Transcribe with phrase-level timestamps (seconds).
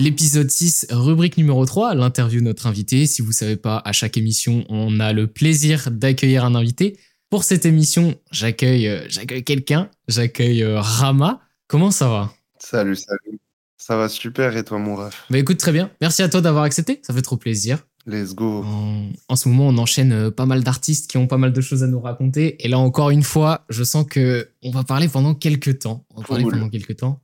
[0.00, 3.06] L'épisode 6, rubrique numéro 3, l'interview de notre invité.
[3.06, 6.98] Si vous savez pas, à chaque émission, on a le plaisir d'accueillir un invité.
[7.30, 11.40] Pour cette émission, j'accueille euh, j'accueille quelqu'un, j'accueille euh, Rama.
[11.68, 12.32] Comment ça va?
[12.58, 13.38] Salut, salut.
[13.78, 15.24] Ça va super et toi mon ref?
[15.30, 15.90] Bah écoute très bien.
[16.00, 17.78] Merci à toi d'avoir accepté, ça fait trop plaisir.
[18.06, 18.62] Let's go.
[18.64, 21.60] En, en ce moment, on enchaîne euh, pas mal d'artistes qui ont pas mal de
[21.60, 22.62] choses à nous raconter.
[22.64, 26.04] Et là, encore une fois, je sens que on va parler pendant quelques temps.
[26.10, 26.52] On va parler Cool.
[26.54, 27.22] pendant quelques temps.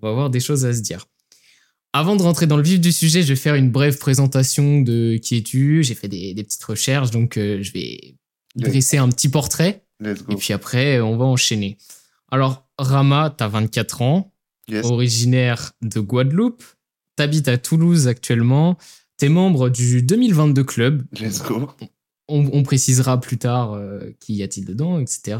[0.00, 1.06] On va avoir des choses à se dire.
[1.92, 5.16] Avant de rentrer dans le vif du sujet, je vais faire une brève présentation de
[5.16, 5.82] qui es-tu.
[5.82, 8.14] J'ai fait des, des petites recherches, donc euh, je vais
[8.54, 9.82] dresser un petit portrait.
[10.00, 10.36] Let's Et go.
[10.36, 11.78] puis après, on va enchaîner.
[12.30, 14.32] Alors, Rama, t'as 24 ans,
[14.68, 14.86] Yes.
[14.86, 16.62] originaire de Guadeloupe.
[17.16, 18.78] T'habites à Toulouse actuellement.
[19.16, 21.02] T'es membre du 2022 Club.
[21.20, 21.68] Let's go.
[22.30, 25.38] On, on précisera plus tard euh, qui y a-t-il dedans, etc.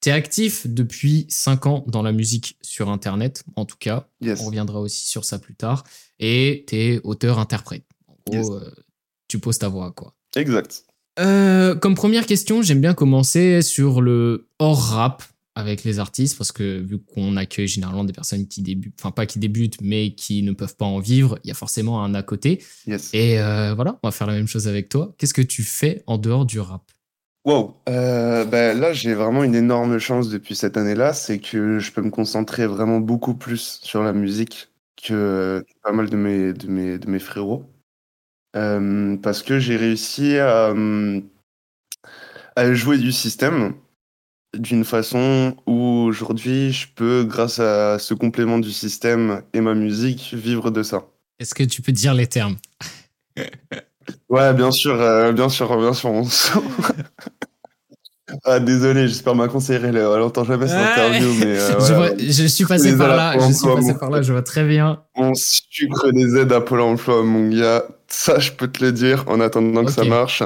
[0.00, 4.08] T'es actif depuis 5 ans dans la musique sur Internet, en tout cas.
[4.20, 4.40] Yes.
[4.40, 5.84] On reviendra aussi sur ça plus tard.
[6.18, 7.84] Et t'es auteur-interprète.
[8.08, 8.70] En gros, euh,
[9.28, 10.14] tu poses ta voix, quoi.
[10.36, 10.84] Exact.
[11.20, 15.22] Euh, comme première question, j'aime bien commencer sur le hors rap
[15.54, 19.26] avec les artistes parce que vu qu'on accueille généralement des personnes qui débutent, enfin pas
[19.26, 22.22] qui débutent, mais qui ne peuvent pas en vivre, il y a forcément un à
[22.22, 22.62] côté.
[22.86, 23.10] Yes.
[23.14, 25.14] Et euh, voilà, on va faire la même chose avec toi.
[25.18, 26.82] Qu'est-ce que tu fais en dehors du rap?
[27.44, 27.76] Wow.
[27.88, 32.00] Euh, ben là, j'ai vraiment une énorme chance depuis cette année-là, c'est que je peux
[32.00, 36.98] me concentrer vraiment beaucoup plus sur la musique que pas mal de mes, de mes,
[36.98, 37.70] de mes frérots.
[38.56, 41.28] Euh, parce que j'ai réussi à, hum,
[42.56, 43.74] à jouer du système
[44.58, 50.34] d'une façon où aujourd'hui je peux, grâce à ce complément du système et ma musique,
[50.34, 51.04] vivre de ça.
[51.38, 52.56] Est-ce que tu peux dire les termes?
[54.28, 56.10] Ouais, bien sûr, euh, bien sûr, bien sûr.
[56.10, 56.52] on s-
[58.44, 60.90] ah, désolé, j'espère ma conseillère, elle, elle entend jamais cette Ouais.
[60.92, 64.22] interview, mais euh, je, vois- je suis passé par là, je suis passé par là,
[64.22, 65.02] je vois très bien.
[65.14, 67.84] on sucre des aides à Pôle emploi, mon gars.
[68.08, 70.42] Ça, je peux te le dire, en attendant que ça marche.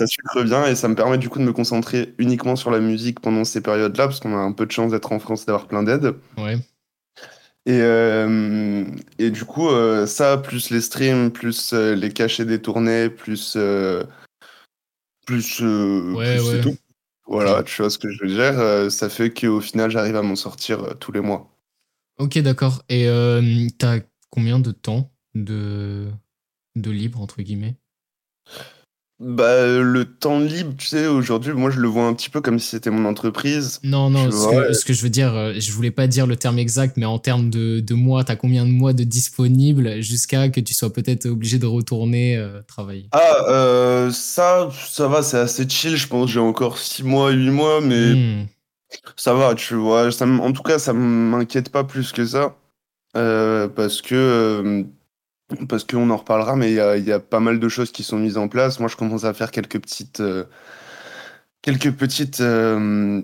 [0.00, 2.80] Ça sucre bien et ça me permet du coup de me concentrer uniquement sur la
[2.80, 5.44] musique pendant ces périodes-là, parce qu'on a un peu de chance d'être en France et
[5.44, 6.14] d'avoir plein d'aides.
[6.38, 6.56] Ouais.
[7.66, 8.86] Et, euh,
[9.18, 13.58] et du coup, euh, ça, plus les streams, plus euh, les cachets des tournées, plus.
[15.26, 15.60] plus.
[15.60, 16.60] Ouais, plus c'est ouais.
[16.62, 16.76] tout.
[17.26, 18.90] Voilà, tu vois ce que je veux dire.
[18.90, 21.54] ça fait qu'au final, j'arrive à m'en sortir tous les mois.
[22.16, 22.84] Ok, d'accord.
[22.88, 23.06] Et
[23.76, 23.98] t'as
[24.30, 26.06] combien de temps de,
[26.74, 27.76] de libre, entre guillemets?
[29.20, 32.58] Bah, le temps libre, tu sais, aujourd'hui, moi, je le vois un petit peu comme
[32.58, 33.78] si c'était mon entreprise.
[33.82, 36.36] Non, non, ce, que, ce que je veux dire, euh, je voulais pas dire le
[36.36, 40.48] terme exact, mais en termes de, de mois, t'as combien de mois de disponibles jusqu'à
[40.48, 43.08] que tu sois peut-être obligé de retourner euh, travailler?
[43.12, 45.96] Ah, euh, ça, ça va, c'est assez chill.
[45.96, 48.46] Je pense j'ai encore 6 mois, 8 mois, mais Hmm,
[49.16, 50.10] ça va, tu vois.
[50.12, 52.56] Ça, en tout cas, ça m'inquiète pas plus que ça.
[53.16, 54.84] Euh, parce que,
[55.68, 57.92] parce qu'on en reparlera, mais il y a, il y a pas mal de choses
[57.92, 58.80] qui sont mises en place.
[58.80, 60.44] Moi, je commence à faire quelques petites, euh,
[61.62, 63.22] quelques petites euh,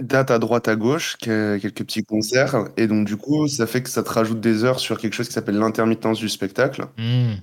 [0.00, 2.68] dates à droite, à gauche, que- quelques petits concerts.
[2.76, 5.28] Et donc, du coup, ça fait que ça te rajoute des heures sur quelque chose
[5.28, 6.86] qui s'appelle l'intermittence du spectacle.
[6.98, 7.34] hmm.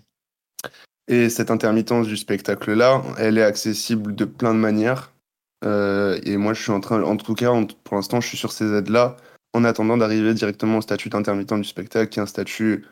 [1.07, 5.11] Et cette intermittence du spectacle-là, elle est accessible de plein de manières.
[5.65, 8.37] Euh, et moi, je suis en train, en tout cas, en- pour l'instant, je suis
[8.37, 9.17] sur ces aides-là,
[9.53, 12.85] en attendant d'arriver directement au statut d'intermittent du spectacle, qui est un statut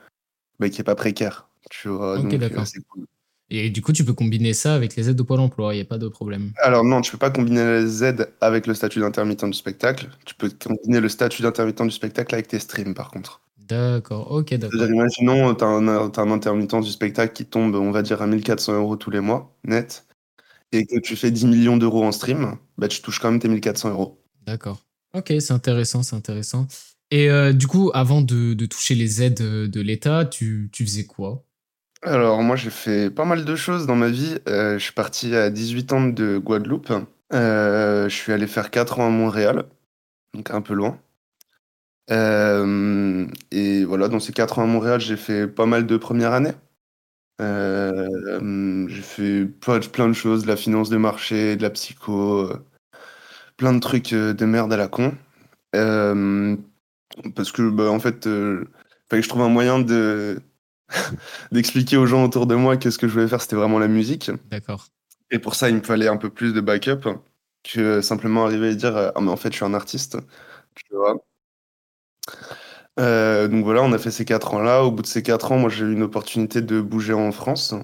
[0.59, 1.47] bah, qui est pas précaire.
[1.69, 2.65] Tu vois, donc euh, d'accord.
[2.65, 3.05] c'est cool.
[3.49, 5.81] Et du coup, tu peux combiner ça avec les aides de Pôle emploi, il n'y
[5.81, 6.51] a pas de problème.
[6.61, 10.09] Alors non, tu peux pas combiner les aides avec le statut d'intermittent du spectacle.
[10.25, 13.41] Tu peux combiner le statut d'intermittent du spectacle avec tes streams, par contre.
[13.57, 14.85] D'accord, ok, d'accord.
[14.85, 18.97] Imaginons, tu as un intermittent du spectacle qui tombe, on va dire, à 1400 euros
[18.97, 20.05] tous les mois, net,
[20.73, 23.47] et que tu fais 10 millions d'euros en stream, bah, tu touches quand même tes
[23.47, 24.21] 1400 euros.
[24.45, 24.83] D'accord.
[25.13, 26.67] Ok, c'est intéressant, c'est intéressant.
[27.11, 30.83] Et euh, du coup, avant de, de toucher les aides euh, de l'État, tu, tu
[30.85, 31.43] faisais quoi?
[32.03, 34.37] Alors, moi, j'ai fait pas mal de choses dans ma vie.
[34.47, 36.91] Euh, je suis parti à 18 ans de Guadeloupe.
[37.31, 39.65] Je suis allé faire 4 ans à Montréal,
[40.33, 40.99] donc un peu loin.
[42.09, 46.53] Et voilà, dans ces 4 ans à Montréal, j'ai fait pas mal de premières années.
[47.39, 49.45] J'ai fait
[49.91, 52.49] plein, de choses, de la finance de marché, de la psycho,
[53.57, 55.13] plein de trucs de merde à la con.
[57.35, 58.65] Parce que, bah, en fait, euh,
[59.09, 60.41] fallait que je trouve un moyen de
[61.51, 63.87] d'expliquer aux gens autour de moi que ce que je voulais faire, c'était vraiment la
[63.87, 64.31] musique.
[64.49, 64.87] D'accord.
[65.31, 67.09] Et pour ça, il me fallait un peu plus de backup
[67.63, 70.17] que simplement arriver et dire euh, Ah, mais en fait, je suis un artiste.
[70.75, 71.15] Tu vois.
[72.99, 74.83] Euh, donc voilà, on a fait ces quatre ans-là.
[74.83, 77.75] Au bout de ces quatre ans, moi, j'ai eu une opportunité de bouger en France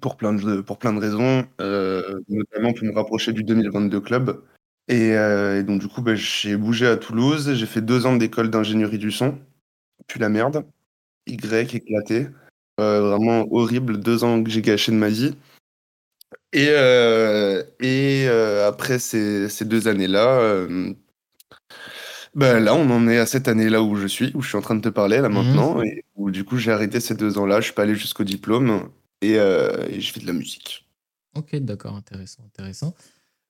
[0.00, 4.42] pour plein de, pour plein de raisons, euh, notamment pour me rapprocher du 2022 club.
[4.90, 7.54] Et, euh, et donc, du coup, bah, j'ai bougé à Toulouse.
[7.54, 9.38] J'ai fait deux ans d'école d'ingénierie du son.
[10.08, 10.66] Puis la merde.
[11.26, 12.26] Y éclaté.
[12.80, 15.36] Euh, vraiment horrible, deux ans que j'ai gâché de ma vie.
[16.52, 18.26] Et, euh, et
[18.66, 20.66] après ces, ces, deux années-là,
[22.34, 24.62] ben là, on en est à cette année-là où je suis, où je suis en
[24.62, 27.38] train de te parler là mmh maintenant, et où du coup j'ai arrêté ces deux
[27.38, 28.88] ans-là, je suis pas allé jusqu'au diplôme,
[29.20, 30.88] et, et je fais de la musique.
[31.36, 32.94] Ok, d'accord, intéressant, intéressant.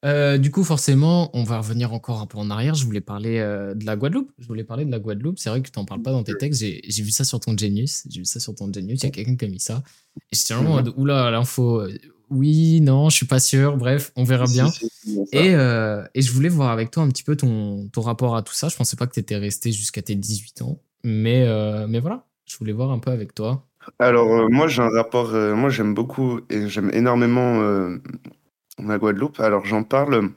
[0.04, 2.74] Euh, du coup, forcément, on va revenir encore un peu en arrière.
[2.74, 4.32] Je voulais parler euh, de la Guadeloupe.
[4.38, 5.38] Je voulais parler de la Guadeloupe.
[5.38, 6.60] C'est vrai que tu n'en parles pas dans tes textes.
[6.60, 8.04] J'ai vu ça sur ton Genius.
[8.08, 9.00] J'ai vu ça sur ton Genius.
[9.02, 9.82] Il y a quelqu'un qui a mis ça.
[10.32, 11.82] Et j'étais vraiment en mode, oula, l'info.
[11.82, 11.92] Euh,
[12.30, 13.76] oui, non, je suis pas sûr.
[13.76, 14.70] Bref, on verra bien.
[15.32, 18.54] Et, et, je voulais voir avec toi un petit peu ton, ton rapport à tout
[18.54, 18.68] ça.
[18.68, 20.80] Je pensais pas que tu étais resté jusqu'à tes 18 ans.
[21.02, 21.44] Mais,
[21.88, 23.66] mais voilà, je voulais voir un peu avec toi.
[23.98, 25.32] Alors, moi, j'ai un rapport.
[25.32, 27.98] moi, j'aime beaucoup et j'aime énormément
[28.88, 29.40] la Guadeloupe.
[29.40, 30.30] Alors j'en parle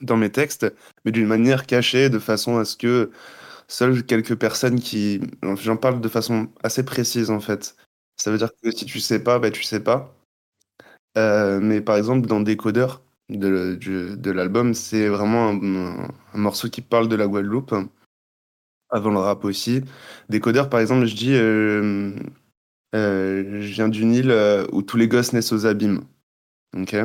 [0.00, 0.72] dans mes textes,
[1.04, 3.10] mais d'une manière cachée, de façon à ce que
[3.68, 5.20] seules quelques personnes qui...
[5.60, 7.76] J'en parle de façon assez précise en fait.
[8.16, 10.14] Ça veut dire que si tu sais pas, bah tu sais pas.
[11.18, 17.16] Euh, mais par exemple, dans Décodeur de, l'album, c'est vraiment un, morceau qui parle de
[17.16, 17.74] la Guadeloupe,
[18.90, 19.82] avant le rap aussi.
[20.28, 22.12] Décodeur, par exemple, je dis euh,
[22.94, 26.02] euh, Je viens d'une île où tous les gosses naissent aux abîmes.
[26.76, 26.96] OK?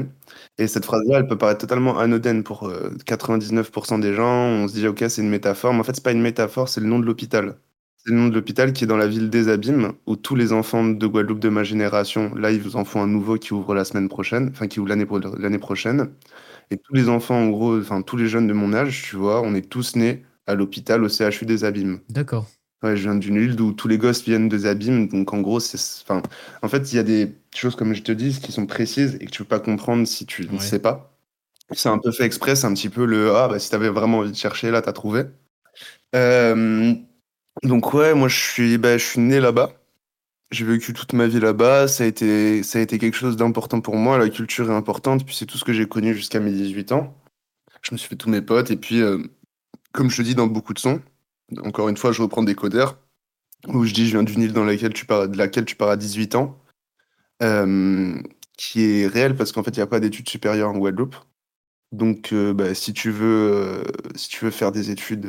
[0.58, 2.72] Et cette phrase-là, elle peut paraître totalement anodine pour,
[3.06, 4.26] 99% des gens.
[4.48, 6.82] On se dit: «OK, c'est une métaphore», mais en fait, c'est pas une métaphore, c'est
[6.82, 7.58] le nom de l'hôpital.
[7.98, 10.54] C'est le nom de l'hôpital qui est dans la ville des Abîmes, où tous les
[10.54, 13.74] enfants de Guadeloupe de ma génération là, ils vous en font un nouveau qui ouvre
[13.76, 15.08] la semaine prochaine, enfin qui ouvre l'année
[15.40, 16.10] l'année prochaine
[16.72, 19.42] et tous les enfants, en gros, enfin tous les jeunes de mon âge, tu vois,
[19.42, 22.00] on est tous nés à l'hôpital, au CHU des Abîmes.
[22.10, 22.48] D'accord.
[22.86, 25.08] Ouais, je viens d'une île où tous les gosses viennent des abîmes.
[25.08, 26.22] Donc, en gros, c'est, enfin,
[26.62, 29.26] en fait, il y a des choses, comme je te dis, qui sont précises et
[29.26, 31.18] que tu peux pas comprendre si tu ne sais pas.
[31.72, 34.20] C'est un peu fait exprès, c'est un petit peu le ah, bah, si avais vraiment
[34.20, 35.24] envie de chercher, là, tu as trouvé.
[36.16, 36.94] Euh,
[37.64, 39.74] donc, ouais, moi, je suis, bah, je suis né là-bas.
[40.52, 41.88] J'ai vécu toute ma vie là-bas.
[41.88, 44.20] Ça a été, ça a été quelque chose d'important pour moi.
[44.20, 45.26] La culture est importante.
[45.26, 47.18] Puis, c'est tout ce que j'ai connu jusqu'à mes 18 ans.
[47.82, 48.70] Je me suis fait tous mes potes.
[48.70, 49.24] Et puis, euh,
[49.92, 51.02] comme je te dis dans beaucoup de sons,
[51.64, 53.00] encore une fois, je reprends des codeurs
[53.68, 55.90] où je dis je viens d'une île dans laquelle tu pars, de laquelle tu pars
[55.90, 56.60] à 18 ans,
[57.42, 58.22] euh,
[58.58, 61.16] qui est réelle parce qu'en fait, il n'y a pas d'études supérieures en Guadeloupe.
[61.92, 63.84] Donc, euh, bah, si, tu veux, euh,
[64.16, 65.28] si tu veux faire des études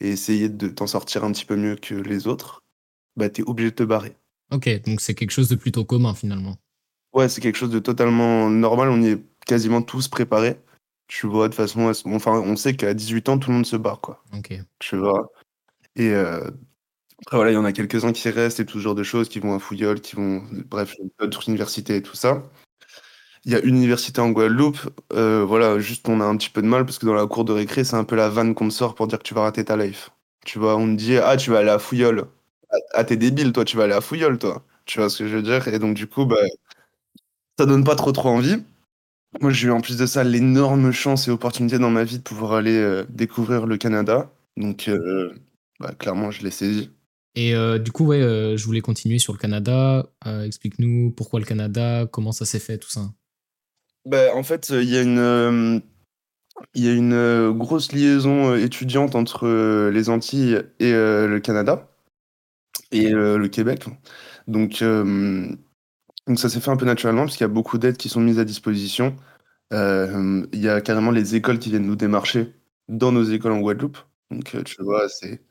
[0.00, 2.62] et essayer de t'en sortir un petit peu mieux que les autres,
[3.16, 4.16] bah, tu es obligé de te barrer.
[4.50, 6.56] Ok, donc c'est quelque chose de plutôt commun finalement.
[7.14, 8.88] Ouais, c'est quelque chose de totalement normal.
[8.88, 10.58] On y est quasiment tous préparés.
[11.08, 11.92] Tu vois, de façon.
[12.06, 14.22] Enfin, on sait qu'à 18 ans, tout le monde se barre, quoi.
[14.36, 14.54] Ok.
[14.78, 15.30] Tu vois.
[15.96, 16.50] Et euh,
[17.26, 19.28] après, voilà, il y en a quelques-uns qui restent et tout ce genre de choses,
[19.28, 20.42] qui vont à Fouillol, qui vont.
[20.66, 22.42] Bref, d'autres universités et tout ça.
[23.44, 24.78] Il y a une université en Guadeloupe.
[25.12, 27.44] Euh, voilà, juste, on a un petit peu de mal parce que dans la cour
[27.44, 29.42] de récré, c'est un peu la vanne qu'on te sort pour dire que tu vas
[29.42, 30.10] rater ta life.
[30.44, 32.26] Tu vois, on te dit, ah, tu vas aller à Fouillol.
[32.70, 34.64] Ah, ah, t'es débile, toi, tu vas aller à Fouillol, toi.
[34.86, 35.68] Tu vois ce que je veux dire?
[35.68, 36.36] Et donc, du coup, bah,
[37.58, 38.62] ça donne pas trop trop envie.
[39.40, 42.22] Moi, j'ai eu en plus de ça l'énorme chance et opportunité dans ma vie de
[42.22, 44.30] pouvoir aller euh, découvrir le Canada.
[44.56, 45.32] Donc, euh,
[45.80, 46.90] bah, clairement, je l'ai saisi.
[47.34, 50.06] Et euh, du coup, ouais, je voulais continuer sur le Canada.
[50.44, 53.10] Explique-nous pourquoi le Canada, comment ça s'est fait, tout ça.
[54.04, 55.80] Bah, en fait, il y a une,
[56.74, 61.88] il y a une grosse liaison étudiante entre les Antilles et le Canada
[62.90, 63.86] et le Québec.
[64.46, 64.84] Donc,
[66.26, 68.20] donc ça s'est fait un peu naturellement parce qu'il y a beaucoup d'aides qui sont
[68.20, 69.16] mises à disposition.
[69.72, 72.54] Euh, il y a carrément les écoles qui viennent nous démarcher
[72.88, 73.98] dans nos écoles en Guadeloupe.
[74.30, 75.42] Donc euh, tu vois, c'est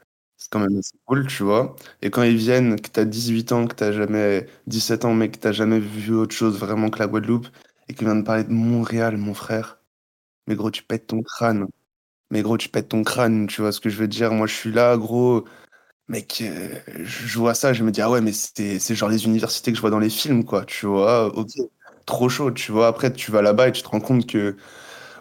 [0.50, 1.76] quand même assez cool, tu vois.
[2.02, 5.30] Et quand ils viennent, que tu as 18 ans, que tu jamais 17 ans, mais
[5.32, 7.48] que tu jamais vu autre chose vraiment que la Guadeloupe,
[7.90, 9.80] et qu'ils viennent parler de Montréal, mon frère,
[10.48, 11.68] mais gros, tu pètes ton crâne.
[12.32, 14.34] Mais gros, tu pètes ton crâne, tu vois ce que je veux dire.
[14.34, 15.46] Moi, je suis là, gros.
[16.12, 16.68] Mec, euh,
[17.06, 19.82] je vois ça, je me dis: «Ah ouais, mais c'est genre les universités que je
[19.82, 21.28] vois dans les films, quoi», tu vois?
[21.38, 21.48] OK,
[22.06, 22.88] trop chaud, tu vois?
[22.88, 24.58] Après, tu vas là-bas et tu te rends compte que,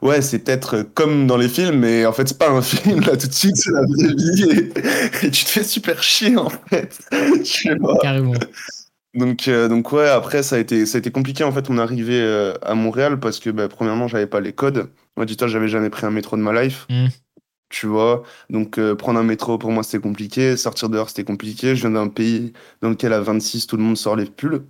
[0.03, 3.17] ouais, c'est peut-être comme dans les films, mais en fait, c'est pas un film, là,
[3.17, 4.73] tout de suite, c'est la vraie vie
[5.23, 6.99] et tu te fais super chier, en fait,
[7.45, 7.97] tu vois?
[8.03, 8.35] Carrément.
[9.15, 11.79] Donc euh, donc ouais, après ça a été ça a été compliqué, en fait, on
[11.79, 14.91] est arrivé, euh, à Montréal parce que, bah, premièrement, j'avais pas les codes.
[15.17, 16.87] Moi, dis-toi, j'avais jamais pris un métro de ma life.
[16.91, 17.07] Mmh
[17.71, 18.25] tu vois.
[18.51, 20.57] Donc, euh, prendre un métro, pour moi, c'était compliqué.
[20.59, 21.77] Sortir dehors, c'était compliqué.
[21.77, 24.65] Je viens d'un pays dans lequel, à 26, tout le monde sort les pulls.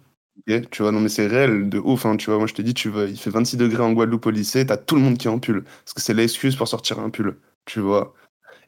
[0.71, 2.07] tu vois, non, mais c'est réel, de ouf.
[2.07, 4.26] Hein, tu vois, moi, je te dis, tu vois, il fait 26 degrés en Guadeloupe
[4.26, 5.64] au lycée, t'as tout le monde qui est en pull.
[5.64, 8.14] Parce que c'est l'excuse pour sortir un pull, tu vois.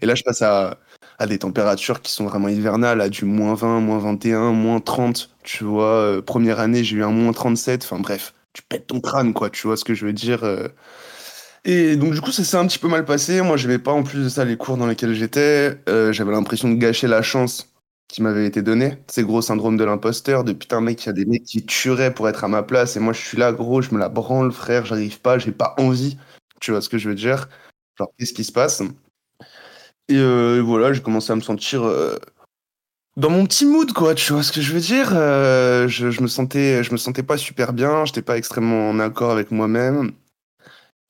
[0.03, 0.79] Et là, je passe à,
[1.19, 5.35] à des températures qui sont vraiment hivernales, à du moins 20, moins 21, moins 30.
[5.45, 7.85] Tu vois, euh, première année, j'ai eu un moins 37.
[7.85, 9.51] Enfin, bref, tu pètes ton crâne, quoi.
[9.51, 10.69] Tu vois ce que je veux dire euh.
[11.65, 13.41] Et donc, du coup, ça s'est un petit peu mal passé.
[13.41, 15.79] Moi, j'aimais pas en plus de ça les cours dans lesquels j'étais.
[15.89, 17.69] Euh, j'avais l'impression de gâcher la chance
[18.09, 18.99] qui m'avait été donné.
[19.07, 20.43] C'est gros syndrome de l'imposteur.
[20.43, 22.97] De putain, mec, il y a des mecs qui tueraient pour être à ma place.
[22.97, 25.75] Et moi, je suis là, gros, je me la branle, frère, j'arrive pas, j'ai pas
[25.79, 26.19] envie.
[26.61, 27.49] Tu vois ce que je veux dire?
[27.97, 28.83] Genre, qu'est-ce qui se passe?
[30.09, 32.17] Et euh, voilà, j'ai commencé à me sentir euh,
[33.17, 34.15] dans mon petit mood, quoi.
[34.15, 35.11] Tu vois ce que je veux dire?
[35.13, 38.05] Je, je me sentais, je me sentais pas super bien.
[38.05, 40.13] J'étais pas extrêmement en accord avec moi-même.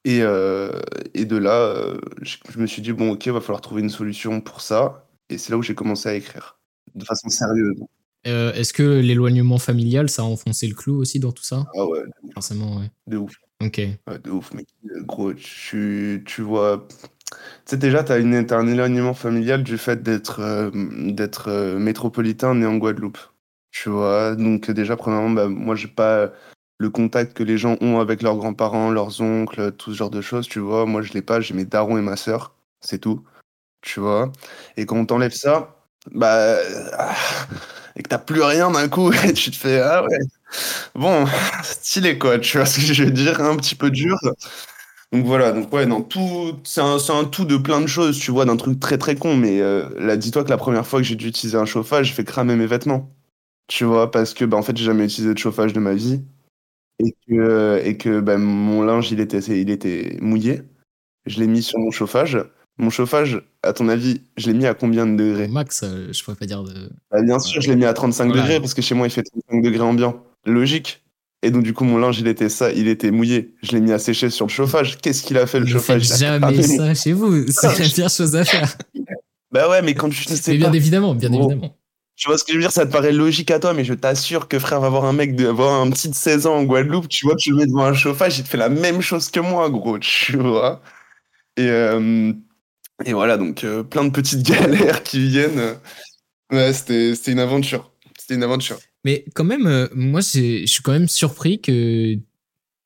[0.05, 0.71] Et, euh,
[1.15, 3.91] et de là, euh, je, je me suis dit, bon, ok, va falloir trouver une
[3.91, 5.07] solution pour ça.
[5.29, 6.59] Et c'est là où j'ai commencé à écrire,
[6.95, 7.77] de façon sérieuse.
[8.27, 11.67] Euh, Est-ce que l'éloignement familial, ça a enfoncé le clou aussi dans tout ça?
[11.77, 12.03] Ah ouais,
[12.35, 12.91] Forcément, ouais.
[13.07, 13.35] de ouf.
[13.65, 13.79] Ok.
[13.79, 14.69] Ouais, de ouf, mec.
[14.91, 16.87] Euh, Gros, tu, tu vois.
[16.91, 20.71] Tu sais, déjà, t'as t'as un éloignement familial du fait d'être euh,
[21.13, 23.19] d'être euh, métropolitain né en Guadeloupe.
[23.71, 26.33] Tu vois, donc déjà, premièrement, bah, moi, j'ai pas
[26.83, 30.21] le contact que les gens ont avec leurs grands-parents, leurs oncles, tout ce genre de
[30.21, 30.85] choses, tu vois.
[30.85, 33.25] Moi, je l'ai pas, j'ai mes darons et ma sœur, c'est tout.
[33.83, 34.33] Tu vois.
[34.77, 35.77] Et quand on t'enlève ça,
[36.13, 36.57] bah.
[36.99, 37.15] ah,
[37.97, 40.19] et que t'as plus rien d'un coup, et tu te fais, ah ouais.
[40.95, 41.27] Bon,
[41.63, 44.19] stylé quoi, tu vois ce que je veux dire, un petit peu dur.
[45.13, 48.19] Donc voilà, donc ouais, non, tout, c'est un, c'est un tout de plein de choses,
[48.19, 51.01] tu vois, d'un truc très très con, mais euh, là, dis-toi que la première fois
[51.01, 53.15] que j'ai dû utiliser un chauffage, j'ai fait cramer mes vêtements,
[53.69, 56.23] tu vois, parce que, bah, en fait, j'ai jamais utilisé de chauffage de ma vie,
[56.99, 60.63] et que, et que bah, mon linge, il était, il était mouillé,
[61.27, 62.39] je l'ai mis sur mon chauffage.
[62.79, 65.47] Mon chauffage, à ton avis, je l'ai mis à combien de degrés?
[65.49, 66.91] max, euh, je pourrais pas dire de.
[67.11, 68.43] Bah, bien sûr, je l'ai mis à 35 Voilà.
[68.43, 70.25] degrés, parce que chez moi, il fait 35 degrés ambiant.
[70.47, 71.05] Logique.
[71.43, 73.55] Et donc, du coup, mon linge, il était ça, il était mouillé.
[73.63, 74.97] Je l'ai mis à sécher sur le chauffage.
[74.99, 76.09] Qu'est-ce qu'il a fait, le Ne chauffage?
[76.09, 77.47] faites jamais ça chez vous.
[77.49, 78.77] C'est la pire chose à faire.
[79.51, 81.51] Bah ouais, mais quand tu sais Mais bien pas, évidemment, bien Gros.
[81.51, 81.77] évidemment.
[82.23, 83.95] Tu vois ce que je veux dire, ça te paraît logique à toi, mais je
[83.95, 86.63] t'assure que frère va voir un mec de, avoir un petit de 16 ans en
[86.63, 89.29] Guadeloupe, tu vois, tu le mets devant un chauffage, il te fait la même chose
[89.29, 90.81] que moi, gros, tu vois?
[91.57, 92.33] Et, euh,
[93.05, 95.75] et voilà, donc euh, plein de petites galères qui viennent.
[96.53, 97.93] Ouais, c'était, une aventure.
[98.17, 98.79] C'était une aventure.
[99.05, 102.15] Mais quand même, euh, moi, je suis quand même surpris que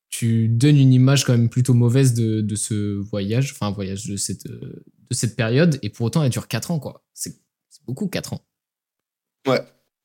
[0.09, 4.15] tu donnes une image quand même plutôt mauvaise de, de ce voyage, enfin, voyage de
[4.15, 7.05] cette, euh, de cette période, et pour autant, elle dure 4 ans, quoi.
[7.13, 7.35] C'est
[7.85, 8.41] beaucoup, 4 ans.
[9.47, 9.61] Ouais.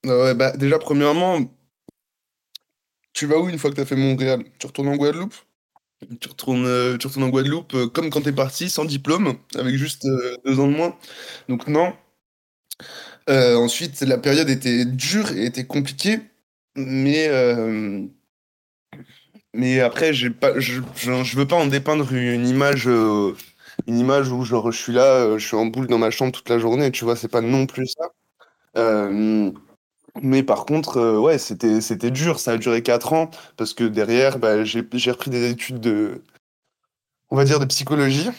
[0.07, 1.39] Ouais, bah, déjà, premièrement,
[3.13, 4.45] tu vas où une fois que tu as fait Montréal?
[4.59, 5.35] Tu retournes en Guadeloupe?
[6.21, 9.77] Tu retournes, euh, tu retournes en Guadeloupe euh, comme quand t'es parti, sans diplôme, avec
[9.77, 10.97] juste euh, deux ans de moins.
[11.49, 11.95] Donc non.
[13.29, 16.21] Ensuite, la période était dure et était compliquée,
[16.77, 17.29] mais
[19.55, 24.31] mais après, j'ai pas, je, je, je veux pas en dépeindre une image, une image
[24.33, 26.91] où genre je suis là, je suis en boule dans ma chambre toute la journée.
[26.93, 28.05] Tu vois, c'est pas non plus ça.
[28.77, 29.51] Euh,
[30.23, 32.41] mais par contre, euh, ouais, c'était c'était dur.
[32.41, 36.23] Ça a duré quatre ans parce que derrière, bah, j'ai repris des études de,
[37.31, 38.31] on va dire, de psychologie,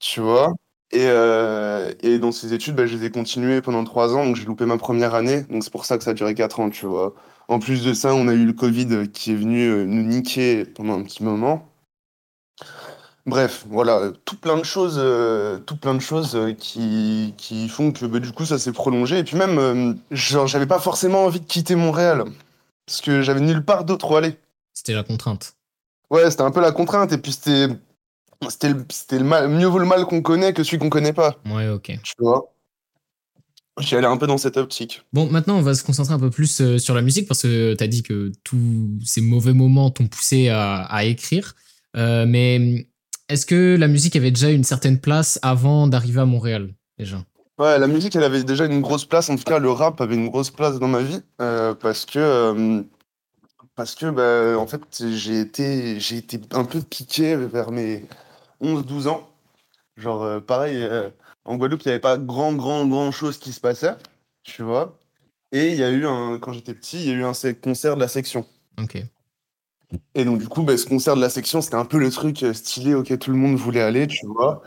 [0.00, 0.54] tu vois.
[0.92, 4.36] Et, euh, et dans ces études, bah, je les ai continuées pendant trois ans, donc
[4.36, 5.42] j'ai loupé ma première année.
[5.50, 7.14] Donc c'est pour ça que ça a duré quatre ans, tu vois.
[7.48, 10.98] En plus de ça, on a eu le Covid qui est venu nous niquer pendant
[10.98, 11.68] un petit moment.
[13.26, 17.68] Bref, voilà, euh, tout plein de choses, euh, tout plein de choses euh, qui, qui
[17.68, 19.18] font que bah, du coup ça s'est prolongé.
[19.18, 22.24] Et puis même, euh, genre, j'avais pas forcément envie de quitter Montréal
[22.86, 24.36] parce que j'avais nulle part d'autre où aller.
[24.72, 25.54] C'était la contrainte.
[26.08, 27.12] Ouais, c'était un peu la contrainte.
[27.12, 27.66] Et puis c'était,
[28.48, 31.12] c'était, le- c'était le mal, mieux vaut le mal qu'on connaît que celui qu'on connaît
[31.12, 31.36] pas.
[31.46, 31.98] Ouais, ok.
[32.04, 32.52] Tu vois?
[33.80, 35.02] J'y allais un peu dans cette optique.
[35.12, 37.82] Bon, maintenant, on va se concentrer un peu plus sur la musique parce que tu
[37.82, 41.56] as dit que tous ces mauvais moments t'ont poussé à, à écrire.
[41.94, 42.86] Mais
[43.28, 47.18] est-ce que la musique avait déjà une certaine place avant d'arriver à Montréal, déjà?
[47.58, 49.30] Ouais, la musique, elle avait déjà une grosse place.
[49.30, 52.18] En tout cas, le rap avait une grosse place dans ma vie euh, parce que,
[52.18, 52.82] euh,
[53.74, 54.82] parce que, bah, en fait,
[55.14, 58.04] j'ai été, j'ai été un peu piqué vers mes
[58.60, 59.28] 11-12 ans.
[59.96, 60.86] Genre, euh, pareil,
[61.46, 63.94] en Guadeloupe, il n'y avait pas grand, grand, grand chose qui se passait,
[64.42, 64.98] tu vois.
[65.50, 67.94] Et il y a eu un, quand j'étais petit, il y a eu un concert
[67.94, 68.44] de la section.
[68.78, 69.02] Ok.
[70.14, 72.42] Et donc, du coup, bah, ce concert de la section, c'était un peu le truc
[72.42, 74.62] euh, stylé auquel tout le monde voulait aller, tu vois.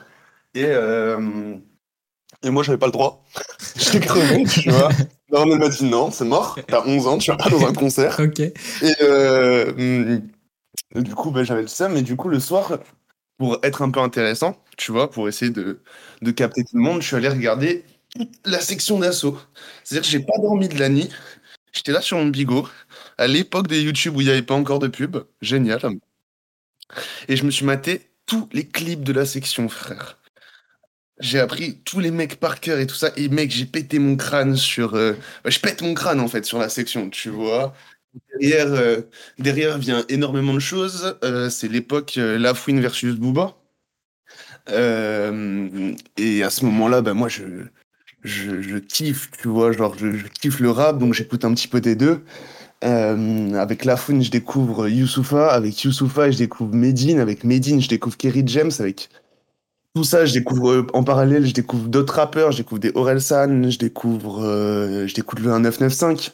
[0.55, 1.57] Et, euh,
[2.43, 3.23] et moi, j'avais pas le droit.
[3.77, 4.89] J'ai crevé, tu vois.
[5.31, 6.57] Non, elle m'a dit non, c'est mort.
[6.67, 8.19] T'as 11 ans, tu vas pas dans un concert.
[8.21, 8.39] Ok.
[8.39, 8.53] Et
[9.01, 10.19] euh,
[10.95, 11.97] du coup, bah, j'avais le seum.
[11.97, 12.79] Et du coup, le soir,
[13.37, 15.81] pour être un peu intéressant, tu vois, pour essayer de,
[16.21, 17.85] de capter tout le monde, je suis allé regarder
[18.15, 19.37] toute la section d'assaut.
[19.83, 21.09] C'est-à-dire que j'ai pas dormi de la nuit.
[21.73, 22.67] J'étais là sur mon bigot,
[23.19, 25.17] à l'époque des YouTube où il n'y avait pas encore de pub.
[25.41, 25.81] Génial.
[27.27, 30.17] Et je me suis maté tous les clips de la section, frère.
[31.19, 33.11] J'ai appris tous les mecs par cœur et tout ça.
[33.17, 34.95] Et mec, j'ai pété mon crâne sur.
[34.95, 37.75] euh, bah, je pète mon crâne en fait sur la section, tu vois.
[38.39, 39.01] Derrière, euh,
[39.37, 41.17] derrière vient énormément de choses.
[41.25, 43.57] Euh, c'est l'époque Lafouine versus Booba.
[44.69, 47.43] Et à ce moment-là, bah, moi, je,
[48.23, 51.95] je, kiffe, tu vois, genre je kiffe le rap, donc j'écoute un petit peu des
[51.95, 52.23] deux.
[52.83, 58.15] Euh, avec Lafouine, je découvre Youssoufa, avec Youssoufa, je découvre Medine, avec Medine, je découvre
[58.15, 59.09] Kerry James, avec
[59.95, 63.69] tout ça, je découvre euh, en parallèle, je découvre d'autres rappeurs, je découvre des Orelsan,
[63.69, 66.31] je découvre, euh, je découvre le 1995,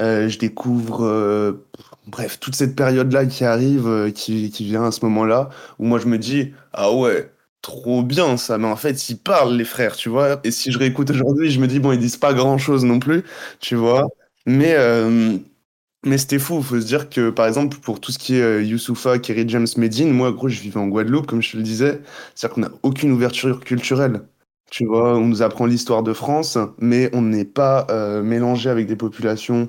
[0.00, 1.60] euh, je découvre,
[2.06, 6.06] bref, toute cette période-là qui arrive, qui, qui vient à ce moment-là, où moi je
[6.06, 7.30] me dis, ah ouais,
[7.62, 10.78] trop bien ça, mais en fait ils parlent les frères, tu vois, et si je
[10.78, 13.22] réécoute aujourd'hui, je me dis, bon, ils disent pas grand-chose non plus,
[13.60, 14.08] tu vois,
[14.46, 14.74] mais,
[16.04, 18.62] mais c'était fou, faut se dire que par exemple, pour tout ce qui est euh,
[18.62, 22.00] Youssoufa, Kerry James, Medine, moi, gros, je vivais en Guadeloupe, comme je te le disais,
[22.34, 24.22] c'est-à-dire qu'on n'a aucune ouverture culturelle.
[24.70, 28.86] Tu vois, on nous apprend l'histoire de France, mais on n'est pas euh, mélangé avec
[28.86, 29.68] des populations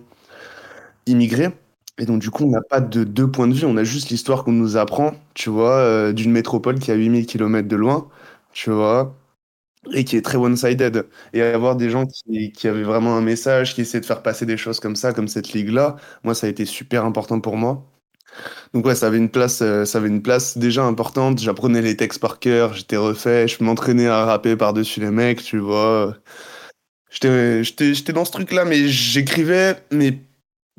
[1.05, 1.49] immigrées.
[1.97, 4.09] Et donc, du coup, on n'a pas de deux points de vue, on a juste
[4.09, 8.09] l'histoire qu'on nous apprend, tu vois, euh, d'une métropole qui a 8000 km de loin,
[8.53, 9.15] tu vois,
[9.93, 11.07] et qui est très one-sided.
[11.33, 14.45] Et avoir des gens qui, qui avaient vraiment un message, qui essaient de faire passer
[14.45, 17.85] des choses comme ça, comme cette ligue-là, moi, ça a été super important pour moi.
[18.73, 21.39] Donc ouais, ça avait une place, euh, ça avait une place déjà importante.
[21.39, 25.59] J'apprenais les textes par cœur, j'étais refait, je m'entraînais à rapper par-dessus les mecs, tu
[25.59, 26.15] vois.
[27.11, 30.19] J'étais dans ce truc-là, mais j'écrivais, mais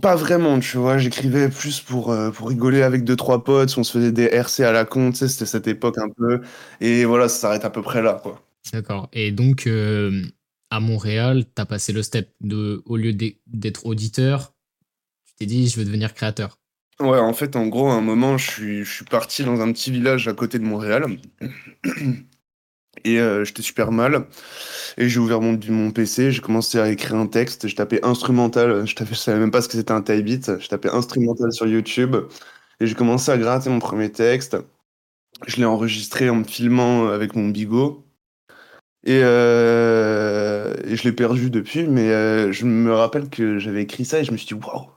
[0.02, 0.98] pas vraiment, tu vois.
[0.98, 3.76] J'écrivais plus pour, euh, pour rigoler avec deux, trois potes.
[3.78, 6.42] On se faisait des RC à la con, tu sais, c'était cette époque un peu.
[6.80, 8.45] Et voilà, ça s'arrête à peu près là, quoi.
[8.72, 9.08] D'accord.
[9.12, 10.22] Et donc, euh,
[10.70, 13.12] à Montréal, tu as passé le step de, au lieu
[13.46, 14.54] d'être auditeur,
[15.26, 16.58] tu t'es dit, je veux devenir créateur.
[16.98, 20.28] Ouais, en fait, en gros, à un moment, je suis, parti dans un petit village
[20.28, 21.04] à côté de Montréal.
[23.04, 24.26] Et euh, j'étais super mal.
[24.96, 27.68] Et j'ai ouvert mon, mon PC, j'ai commencé à écrire un texte.
[27.68, 30.58] Je tapais instrumental, je tapais, savais même pas ce que c'était un type beat.
[30.58, 32.16] Je tapais instrumental sur YouTube.
[32.80, 34.56] Et j'ai commencé à gratter mon premier texte.
[35.46, 38.05] Je l'ai enregistré en me filmant avec mon bigot.
[39.06, 44.04] Et, euh, et je l'ai perdu depuis, mais euh, je me rappelle que j'avais écrit
[44.04, 44.88] ça et je me suis dit, waouh,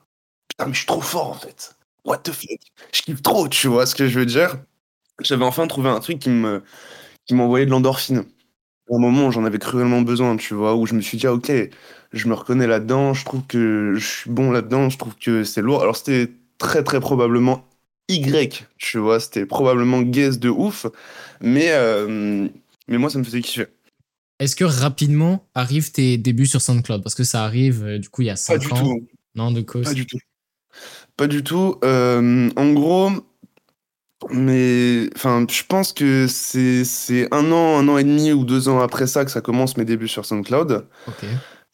[0.50, 1.76] putain, mais je suis trop fort en fait.
[2.06, 2.60] What the fuck?
[2.94, 4.58] Je kiffe trop, tu vois ce que je veux dire?
[5.22, 6.64] J'avais enfin trouvé un truc qui me,
[7.28, 8.26] qui m'envoyait de l'endorphine.
[8.92, 11.28] À un moment où j'en avais cruellement besoin, tu vois, où je me suis dit,
[11.28, 11.52] ah, ok,
[12.14, 15.62] je me reconnais là-dedans, je trouve que je suis bon là-dedans, je trouve que c'est
[15.62, 15.82] lourd.
[15.82, 17.66] Alors c'était très très probablement
[18.10, 20.88] Y, tu vois, c'était probablement guess de ouf,
[21.42, 22.48] mais, euh,
[22.88, 23.68] mais moi ça me faisait kiffer.
[24.40, 27.04] Est-ce que rapidement arrivent tes débuts sur SoundCloud?
[27.04, 28.76] Parce que ça arrive, euh, du coup, il y a Pas 5 du ans.
[28.84, 29.08] tout.
[29.36, 29.86] Non, de cause.
[29.86, 30.18] Pas du tout.
[31.18, 31.76] Pas du tout.
[31.84, 33.12] Euh, en gros,
[34.32, 38.68] mais enfin, je pense que c'est c'est un an, un an et demi ou deux
[38.70, 40.86] ans après ça que ça commence mes débuts sur SoundCloud.
[41.08, 41.26] Ok.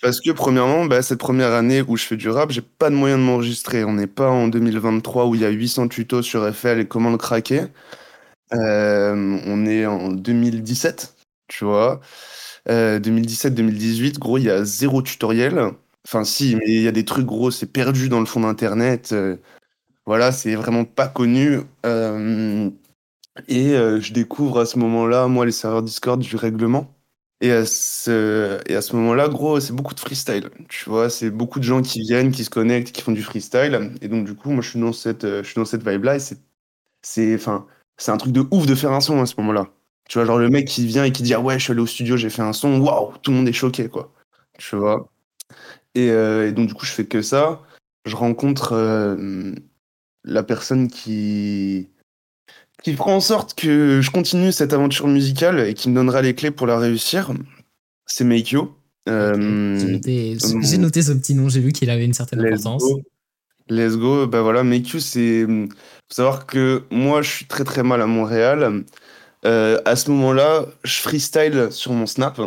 [0.01, 2.95] Parce que premièrement, bah, cette première année où je fais du rap, j'ai pas de
[2.95, 3.84] moyen de m'enregistrer.
[3.84, 7.12] On n'est pas en 2023 où il y a 800 tutos sur FL et comment
[7.12, 7.63] le craquer.
[8.54, 11.15] Euh, on est en 2017,
[11.47, 12.01] tu vois.
[12.69, 15.71] Euh, 2017-2018, gros, il y a zéro tutoriel.
[16.06, 19.12] Enfin, si, mais il y a des trucs, gros, c'est perdu dans le fond d'Internet.
[19.13, 19.38] Euh,
[20.06, 21.62] voilà, c'est vraiment pas connu.
[21.86, 22.69] Euh,
[23.47, 26.91] et euh, je découvre à ce moment-là, moi, les serveurs Discord du règlement.
[27.41, 30.49] Et à ce, ce moment-là, gros, c'est beaucoup de freestyle.
[30.69, 33.91] Tu vois, c'est beaucoup de gens qui viennent, qui se connectent, qui font du freestyle.
[34.01, 36.15] Et donc, du coup, moi, je suis dans cette, euh, je cette vibe-là.
[36.15, 36.39] Et c'est,
[37.01, 39.67] c'est un truc de ouf de faire un son à ce moment-là.
[40.08, 41.82] Tu vois, genre le mec qui vient et qui dit, ah ouais, je suis allé
[41.82, 44.13] au studio, j'ai fait un son, waouh, tout le monde est choqué, quoi.
[44.60, 45.10] Tu vois.
[45.96, 47.62] Et, euh, et donc, du coup, je fais que ça.
[48.06, 49.54] Je rencontre euh,
[50.24, 51.89] la personne qui,
[52.84, 56.36] qui fera en sorte que je continue cette aventure musicale et qui me donnera les
[56.36, 57.32] clés pour la réussir.
[58.06, 58.78] C'est Meikyo.
[59.10, 62.41] Euh, J'ai noté, mon- j'ai noté ce petit nom, j'ai vu qu'il avait une certaine
[62.41, 62.84] Let's importance.
[62.84, 63.02] go.
[63.70, 64.28] Let's go.
[64.28, 65.46] Bah voilà, Meikyo, c'est.
[65.48, 68.84] Faut savoir que moi, je suis très très mal à Montréal.
[69.45, 72.39] Euh, à ce moment-là, je freestyle sur mon Snap.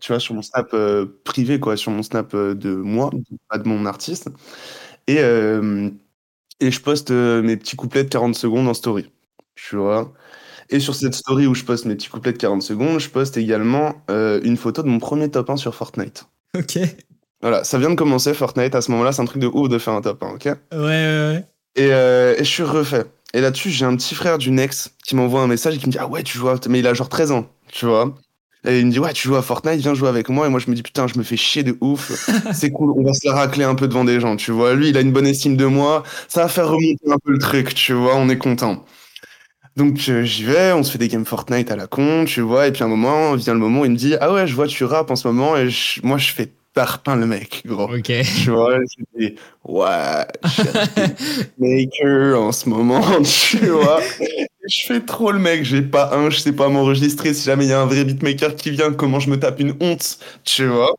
[0.00, 3.10] Tu vois, sur mon Snap euh, privé, quoi, sur mon Snap euh, de moi,
[3.48, 4.28] pas de mon artiste.
[5.06, 5.18] Et,
[6.60, 9.10] et je poste mes petits couplets de 40 secondes en story.
[9.54, 10.12] Tu vois.
[10.70, 13.36] Et sur cette story où je poste mes petits couplets de 40 secondes, je poste
[13.36, 16.26] également une photo de mon premier top 1 sur Fortnite.
[16.56, 16.78] Ok.
[17.42, 18.74] Voilà, ça vient de commencer Fortnite.
[18.74, 20.44] À ce moment-là, c'est un truc de ouf de faire un top 1, ok?
[20.44, 21.44] Ouais, ouais, ouais.
[21.76, 23.04] Et, et je suis refait.
[23.34, 25.92] Et là-dessus, j'ai un petit frère d'une ex qui m'envoie un message et qui me
[25.92, 26.56] dit Ah ouais, tu joues à...
[26.68, 28.14] Mais il a genre 13 ans, tu vois.
[28.66, 30.46] Et il me dit Ouais, tu joues à Fortnite, viens jouer avec moi.
[30.46, 32.12] Et moi, je me dis Putain, je me fais chier de ouf.
[32.54, 34.74] C'est cool, on va se la racler un peu devant des gens, tu vois.
[34.74, 36.04] Lui, il a une bonne estime de moi.
[36.28, 38.16] Ça va faire remonter un peu le truc, tu vois.
[38.16, 38.84] On est content.
[39.76, 42.68] Donc euh, j'y vais, on se fait des games Fortnite à la con, tu vois.
[42.68, 44.54] Et puis à un moment, vient le moment où il me dit Ah ouais, je
[44.54, 45.56] vois, tu rappes en ce moment.
[45.56, 47.84] Et je- moi, je fais tarpin le mec, gros.
[47.94, 48.12] Ok.
[48.42, 49.34] Tu vois, je dis,
[49.64, 50.26] ouais,
[51.58, 54.00] maker en ce moment, tu vois.
[54.68, 57.32] Je fais trop le mec, j'ai pas un, je sais pas m'enregistrer.
[57.34, 59.74] Si jamais il y a un vrai beatmaker qui vient, comment je me tape une
[59.80, 60.94] honte, tu vois.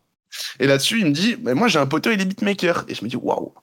[0.59, 2.85] Et là-dessus, il me dit, mais moi j'ai un poteau, il est beatmaker.
[2.87, 3.53] Et je me dis, waouh,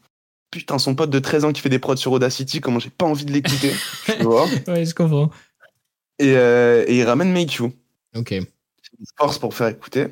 [0.51, 3.07] putain, son pote de 13 ans qui fait des prods sur Audacity, comment j'ai pas
[3.07, 3.73] envie de l'écouter.
[4.05, 5.31] tu vois Ouais, je comprends.
[6.19, 7.73] et, euh, et il ramène Make You.
[8.15, 8.33] Ok.
[8.33, 10.09] Il se force pour faire écouter.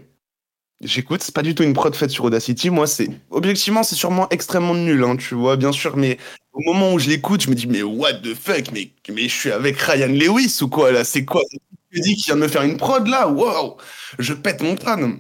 [0.83, 2.71] J'écoute, c'est pas du tout une prod faite sur Audacity.
[2.71, 5.97] Moi, c'est objectivement, c'est sûrement extrêmement nul, hein, tu vois, bien sûr.
[5.97, 6.17] Mais
[6.55, 9.35] au moment où je l'écoute, je me dis, mais what the fuck, mais, mais je
[9.35, 11.05] suis avec Ryan Lewis ou quoi là?
[11.05, 11.43] C'est quoi?
[11.51, 11.61] Cette
[11.93, 13.29] musique qui vient de me faire une prod là?
[13.29, 13.77] Waouh
[14.19, 15.19] Je pète mon crâne.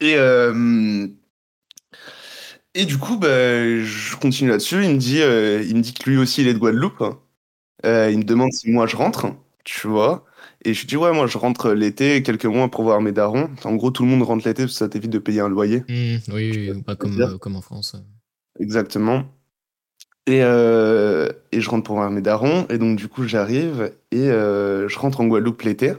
[0.00, 1.08] Et euh,
[2.74, 4.84] et du coup, bah, je continue là-dessus.
[4.84, 7.02] Il me dit, euh, il me dit que lui aussi, il est de Guadeloupe.
[7.86, 9.28] Euh, il me demande si moi je rentre,
[9.64, 10.24] tu vois.
[10.66, 13.48] Et je dis, ouais, moi je rentre l'été, quelques mois pour voir mes darons.
[13.62, 15.84] En gros, tout le monde rentre l'été parce que ça t'évite de payer un loyer.
[15.88, 17.94] Hmm, oui, pas comme, euh, comme en France.
[18.58, 19.26] Exactement.
[20.26, 22.66] Et, euh, et je rentre pour voir mes darons.
[22.68, 25.92] Et donc, du coup, j'arrive et euh, je rentre en Guadeloupe l'été.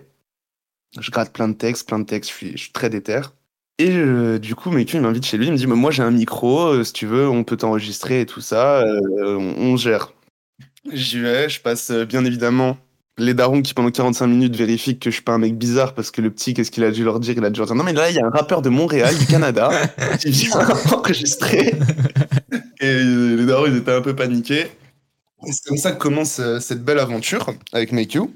[0.99, 2.29] Je gratte plein de textes, plein de textes.
[2.31, 3.21] Je suis, je suis très déter.
[3.79, 5.45] Et euh, du coup, Meku, il m'invite chez lui.
[5.45, 6.83] Il me dit, mais moi, j'ai un micro.
[6.83, 8.83] si tu veux, on peut t'enregistrer et tout ça.
[8.85, 10.11] on, on gère.
[10.91, 11.47] J'y vais.
[11.47, 12.77] Je passe, bien évidemment,
[13.17, 16.11] les darons qui, pendant 45 minutes, vérifient que je suis pas un mec bizarre parce
[16.11, 17.33] que le petit, qu'est-ce qu'il a dû leur dire?
[17.37, 19.17] Il a dû leur dire, non, mais là, il y a un rappeur de Montréal,
[19.17, 19.69] du Canada,
[20.19, 20.59] qui vient
[20.91, 21.73] enregistrer.
[22.79, 24.67] Et les darons, ils étaient un peu paniqués.
[25.47, 28.33] Et C'est comme ça que commence euh, cette belle aventure avec Make You.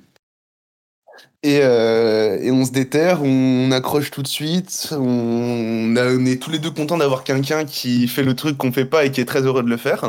[1.43, 6.39] Et, euh, et on se déterre, on accroche tout de suite, on, a- on est
[6.39, 9.21] tous les deux contents d'avoir quelqu'un qui fait le truc qu'on fait pas et qui
[9.21, 10.05] est très heureux de le faire.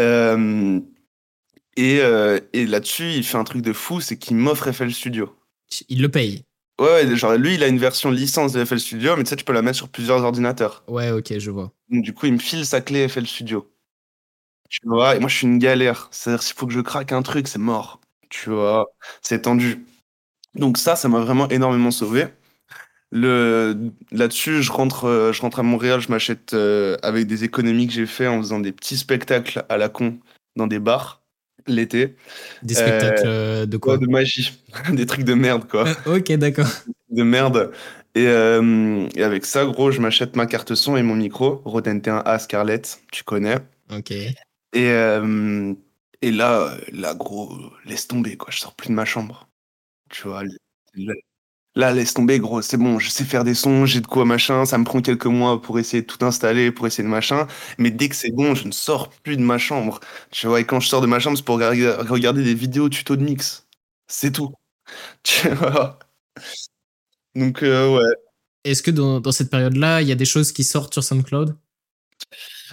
[0.00, 0.80] Euh,
[1.80, 5.34] et euh, et là-dessus, il fait un truc de fou, c'est qu'il m'offre FL Studio.
[5.88, 6.44] Il le paye.
[6.78, 9.36] Ouais, ouais, genre lui, il a une version licence de FL Studio, mais tu sais,
[9.36, 10.82] tu peux la mettre sur plusieurs ordinateurs.
[10.88, 11.72] Ouais, ok, je vois.
[11.88, 13.70] Donc, du coup, il me file sa clé FL Studio.
[14.68, 16.08] Tu vois, et moi, je suis une galère.
[16.10, 18.00] C'est-à-dire, s'il faut que je craque un truc, c'est mort.
[18.28, 18.86] Tu vois,
[19.22, 19.84] c'est tendu.
[20.54, 22.26] Donc, ça, ça m'a vraiment énormément sauvé.
[23.10, 23.90] Le...
[24.12, 27.92] Là-dessus, je rentre, euh, je rentre à Montréal, je m'achète euh, avec des économies que
[27.92, 30.18] j'ai fait en faisant des petits spectacles à la con
[30.56, 31.19] dans des bars
[31.66, 32.16] l'été.
[32.62, 34.62] Des spectacles euh, de quoi de magie.
[34.92, 35.86] des trucs de merde, quoi.
[36.06, 36.68] Euh, Ok, d'accord.
[37.10, 37.72] de merde.
[38.14, 41.86] Et, euh, et avec ça, gros, je m'achète ma carte son et mon micro, Rode
[41.86, 43.58] NT1A Scarlett, tu connais.
[43.92, 44.10] Ok.
[44.10, 44.34] Et,
[44.76, 45.74] euh,
[46.22, 47.50] et là, euh, là, gros,
[47.84, 48.50] laisse tomber, quoi.
[48.50, 49.48] Je sors plus de ma chambre.
[50.10, 50.42] Tu vois,
[50.94, 51.14] là,
[51.74, 52.62] là, laisse tomber, gros.
[52.62, 54.64] C'est bon, je sais faire des sons, j'ai de quoi, machin.
[54.64, 57.46] Ça me prend quelques mois pour essayer de tout installer, pour essayer de machin.
[57.78, 60.00] Mais dès que c'est bon, je ne sors plus de ma chambre.
[60.30, 63.16] Tu vois, et quand je sors de ma chambre, c'est pour regarder, des vidéos tuto
[63.16, 63.66] de mix.
[64.08, 64.54] C'est tout.
[65.22, 65.98] Tu vois?
[67.36, 68.12] Donc, euh, ouais.
[68.64, 71.56] Est-ce que dans, dans cette période-là, il y a des choses qui sortent sur SoundCloud?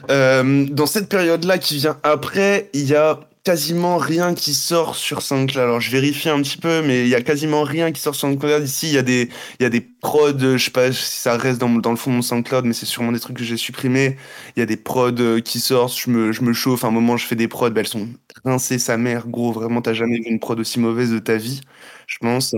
[0.09, 5.21] Euh, dans cette période-là qui vient après, il y a quasiment rien qui sort sur
[5.21, 5.63] SoundCloud.
[5.63, 8.27] Alors je vérifie un petit peu, mais il y a quasiment rien qui sort sur
[8.27, 8.61] SoundCloud.
[8.61, 9.29] Ici, il y a des,
[9.61, 12.65] il y prods, je sais pas si ça reste dans, le fond de mon SoundCloud,
[12.65, 14.17] mais c'est sûrement des trucs que j'ai supprimés.
[14.57, 16.83] Il y a des prods euh, qui sortent, je me, chauffe.
[16.83, 18.09] À un moment, je fais des prods, bah, elles sont
[18.43, 19.53] rincées sa mère, gros.
[19.53, 21.61] Vraiment, t'as jamais vu une prod aussi mauvaise de ta vie,
[22.05, 22.53] je pense.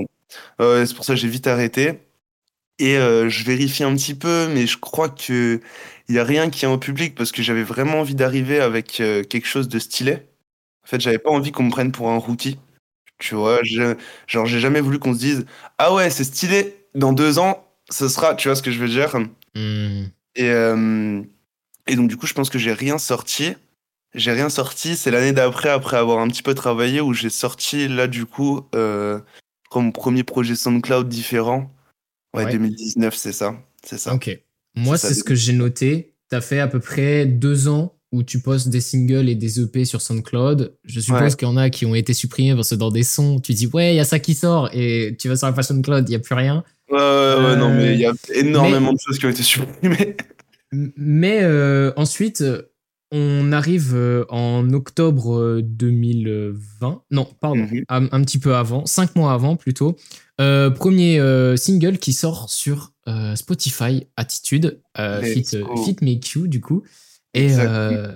[0.60, 1.99] Euh, c'est pour ça que j'ai vite arrêté.
[2.80, 5.60] Et euh, je vérifie un petit peu, mais je crois que
[6.08, 8.88] il y a rien qui est en public parce que j'avais vraiment envie d'arriver avec
[8.93, 10.29] quelque chose de stylé.
[10.89, 12.58] En fait, j'avais pas envie qu'on me prenne pour un rookie.
[13.19, 13.95] Tu vois, je-
[14.28, 15.45] genre j'ai jamais voulu qu'on se dise
[15.78, 16.75] ah ouais c'est stylé.
[16.95, 18.34] Dans deux ans, ce sera.
[18.34, 19.15] Tu vois ce que je veux dire?
[19.56, 20.06] Hmm.
[20.36, 21.21] Et euh,
[21.86, 23.54] et donc du coup, je pense que j'ai rien sorti.
[24.15, 24.95] J'ai rien sorti.
[24.95, 28.62] C'est l'année d'après, après avoir un petit peu travaillé, où j'ai sorti là du coup
[28.73, 29.19] euh,
[29.69, 31.71] crois, mon premier projet SoundCloud différent.
[32.36, 32.52] Ouais, Ouais.
[32.54, 33.56] 2019, c'est ça.
[33.84, 34.15] C'est ça.
[34.15, 34.39] Ok.
[34.75, 36.15] Moi, c'est ce que j'ai noté.
[36.32, 39.60] Tu as fait à peu près deux ans où tu postes des singles et des
[39.62, 40.76] EP sur SoundCloud.
[40.84, 41.30] Je suppose Ouais.
[41.36, 43.67] qu'il y en a qui ont été supprimés parce que dans des sons, tu dis
[43.67, 46.12] ouais, il y a ça qui sort et tu vas sur la page SoundCloud, il
[46.12, 46.63] n'y a plus rien.
[46.89, 47.02] Ouais, ouais,
[47.45, 50.17] ouais, non, Euh, mais il y a énormément de choses qui ont été supprimées.
[50.72, 52.63] Mais euh, ensuite, euh,
[53.12, 57.02] on arrive euh, en octobre euh, 2020.
[57.12, 57.84] Non, pardon, Mhm.
[57.89, 59.95] un, un petit peu avant, cinq mois avant plutôt.
[60.41, 65.43] Euh, premier euh, single qui sort sur euh, Spotify, Attitude, euh, fit,
[65.86, 66.84] fit Make You du coup.
[67.34, 68.12] Et, euh,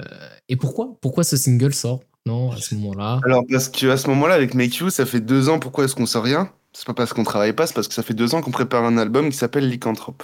[0.50, 3.20] et pourquoi Pourquoi ce single sort Non, à ce moment-là?
[3.26, 6.06] Alors, parce qu'à ce moment-là, avec Make You, ça fait deux ans, pourquoi est-ce qu'on
[6.06, 6.52] sort rien?
[6.74, 8.84] C'est pas parce qu'on travaille pas, c'est parce que ça fait deux ans qu'on prépare
[8.84, 10.24] un album qui s'appelle Lycanthrope.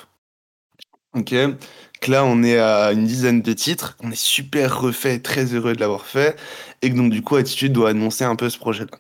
[1.13, 1.36] Ok?
[2.02, 5.73] Que là, on est à une dizaine de titres, on est super refait, très heureux
[5.73, 6.39] de l'avoir fait,
[6.82, 8.97] et que donc, du coup, Attitude doit annoncer un peu ce projet-là.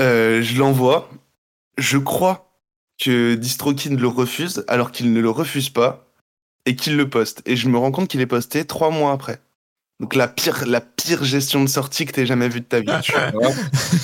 [0.00, 1.10] Euh, je l'envoie,
[1.78, 2.52] je crois
[2.98, 6.11] que DistroKid le refuse, alors qu'il ne le refuse pas,
[6.66, 7.42] et qu'il le poste.
[7.46, 9.40] Et je me rends compte qu'il est posté trois mois après.
[10.00, 12.90] Donc la pire, la pire gestion de sortie que t'aies jamais vue de ta vie.
[13.04, 13.52] Tu vois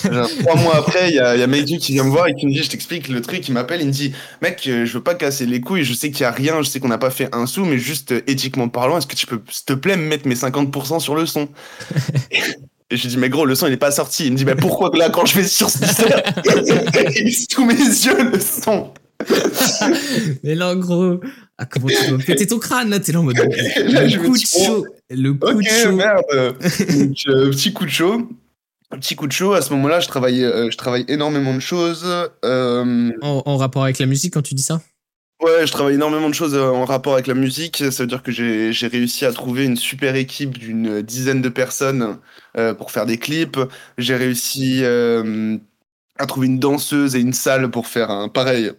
[0.13, 2.35] Genre, trois mois après, il y a, y a Mehdi qui vient me voir et
[2.35, 4.93] qui me dit, je t'explique le truc, il m'appelle, il me dit, mec, euh, je
[4.93, 6.99] veux pas casser les couilles, je sais qu'il y a rien, je sais qu'on n'a
[6.99, 9.73] pas fait un sou, mais juste euh, éthiquement parlant, est-ce que tu peux, s'il te
[9.73, 11.49] plaît, me mettre mes 50% sur le son?
[12.91, 14.27] Et je lui dis, mais gros, le son, il est pas sorti.
[14.27, 15.79] Il me dit, mais pourquoi que là, quand je vais sur ce
[17.21, 18.93] il sous mes yeux, le son
[20.45, 21.21] Mais là, en gros,
[21.59, 23.37] ah, comment tu vas péter ton crâne là T'es là en mode.
[23.39, 24.87] Le coup de chaud.
[25.11, 25.93] Le coup de chaud.
[25.93, 26.23] merde.
[26.33, 28.29] Donc, euh, petit coup de chaud.
[28.91, 29.55] Petit coup de chaud.
[29.55, 32.07] À ce moment-là, je travaille, euh, je travaille énormément de choses.
[32.45, 34.81] Euh, En, en rapport avec la musique quand tu dis ça?
[35.43, 37.85] Ouais, je travaille énormément de choses en rapport avec la musique.
[37.91, 42.19] Ça veut dire que j'ai, réussi à trouver une super équipe d'une dizaine de personnes
[42.77, 43.57] pour faire des clips.
[43.99, 48.73] J'ai réussi à trouver une danseuse et une salle pour faire un pareil,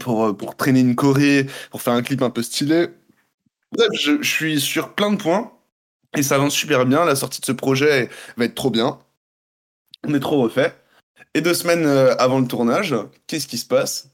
[0.00, 2.88] pour, euh, pour traîner une choré, pour faire un clip un peu stylé.
[3.72, 5.52] Bref, je, je suis sur plein de points
[6.16, 7.04] et ça avance super bien.
[7.04, 8.98] La sortie de ce projet va être trop bien.
[10.06, 10.74] On est trop refait.
[11.34, 12.94] Et deux semaines euh, avant le tournage,
[13.26, 14.10] qu'est-ce qui se passe?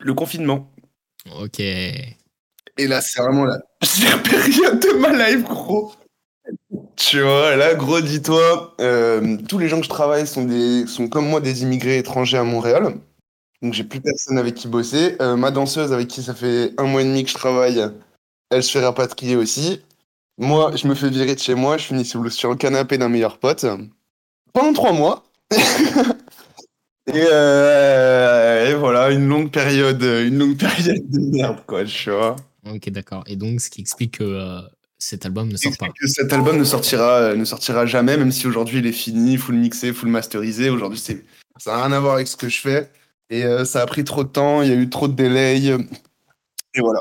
[0.00, 0.70] Le confinement.
[1.40, 1.60] Ok.
[1.60, 5.92] Et là, c'est vraiment la pire période de ma life, gros.
[6.96, 11.08] Tu vois, là, gros, dis-toi, euh, tous les gens que je travaille sont, des, sont
[11.08, 12.94] comme moi des immigrés étrangers à Montréal.
[13.62, 15.16] Donc, j'ai plus personne avec qui bosser.
[15.20, 17.80] Euh, ma danseuse, avec qui ça fait un mois et demi que je travaille,
[18.50, 19.80] elle se fait rapatrier aussi.
[20.36, 22.98] Moi, je me fais virer de chez moi, je finis sur le, sur le canapé
[22.98, 23.64] d'un meilleur pote.
[24.52, 25.24] Pendant trois mois.
[27.06, 32.34] et, euh, et voilà, une longue période, une longue période de merde, quoi, tu vois.
[32.68, 33.22] Ok, d'accord.
[33.28, 34.60] Et donc, ce qui explique que euh,
[34.98, 35.88] cet album ne sort pas.
[35.88, 39.56] que cet album ne sortira, ne sortira jamais, même si aujourd'hui il est fini, full
[39.56, 40.70] mixé, full masterisé.
[40.70, 41.24] Aujourd'hui, c'est,
[41.58, 42.90] ça n'a rien à voir avec ce que je fais.
[43.32, 45.58] Et euh, ça a pris trop de temps, il y a eu trop de délais.
[45.64, 47.00] Et voilà.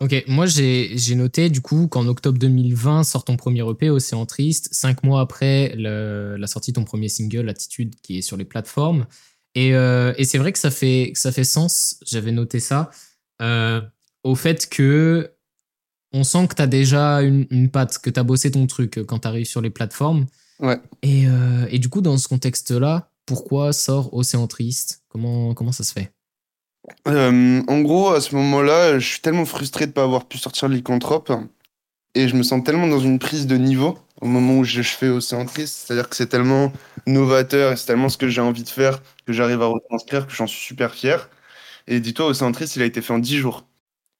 [0.00, 4.68] Ok, moi j'ai noté du coup qu'en octobre 2020 sort ton premier EP, Océan Triste,
[4.72, 8.44] cinq mois après le- la sortie de ton premier single, Attitude, qui est sur les
[8.44, 9.06] plateformes.
[9.54, 12.90] Et, euh, et c'est vrai que ça fait, que ça fait sens, j'avais noté ça,
[13.40, 13.80] euh,
[14.24, 15.30] au fait que
[16.12, 19.00] on sent que tu as déjà une, une patte, que tu as bossé ton truc
[19.06, 20.26] quand tu arrives sur les plateformes.
[20.60, 20.78] Ouais.
[21.02, 25.03] Et, euh, et du coup, dans ce contexte-là, pourquoi sort Océan Triste?
[25.14, 26.12] Comment, comment ça se fait?
[27.08, 30.38] Euh, en gros, à ce moment-là, je suis tellement frustré de ne pas avoir pu
[30.38, 31.32] sortir le lycanthrope.
[32.14, 34.88] Et je me sens tellement dans une prise de niveau au moment où je, je
[34.90, 35.86] fais Océan Triste.
[35.86, 36.72] C'est-à-dire que c'est tellement
[37.06, 40.32] novateur et c'est tellement ce que j'ai envie de faire que j'arrive à retranscrire que
[40.32, 41.30] j'en suis super fier.
[41.86, 43.66] Et dis-toi, Océan Triste, il a été fait en 10 jours.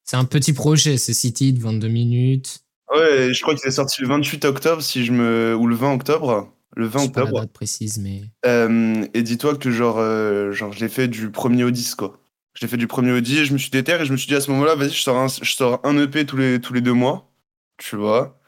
[0.04, 2.60] C'est un petit projet, c'est City de 22 minutes.
[2.94, 5.56] Ouais, je crois qu'il est sorti le 28 octobre, si je me...
[5.56, 6.53] ou le 20 octobre.
[6.76, 7.40] Le 20 Je sais pas la octobre.
[7.42, 8.22] date précise, mais.
[8.46, 12.20] Euh, et dis-toi que genre, euh, genre je l'ai fait du premier au 10, quoi.
[12.54, 14.28] Je l'ai fait du premier au 10, je me suis déterré et je me suis
[14.28, 16.72] dit à ce moment-là, vas-y, je sors un, je sors un EP tous les, tous
[16.72, 17.30] les deux mois,
[17.78, 18.40] tu vois.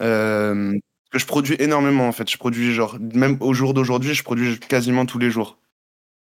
[0.00, 0.76] Euh,
[1.10, 2.30] que je produis énormément, en fait.
[2.30, 5.58] Je produis, genre, même au jour d'aujourd'hui, je produis quasiment tous les jours.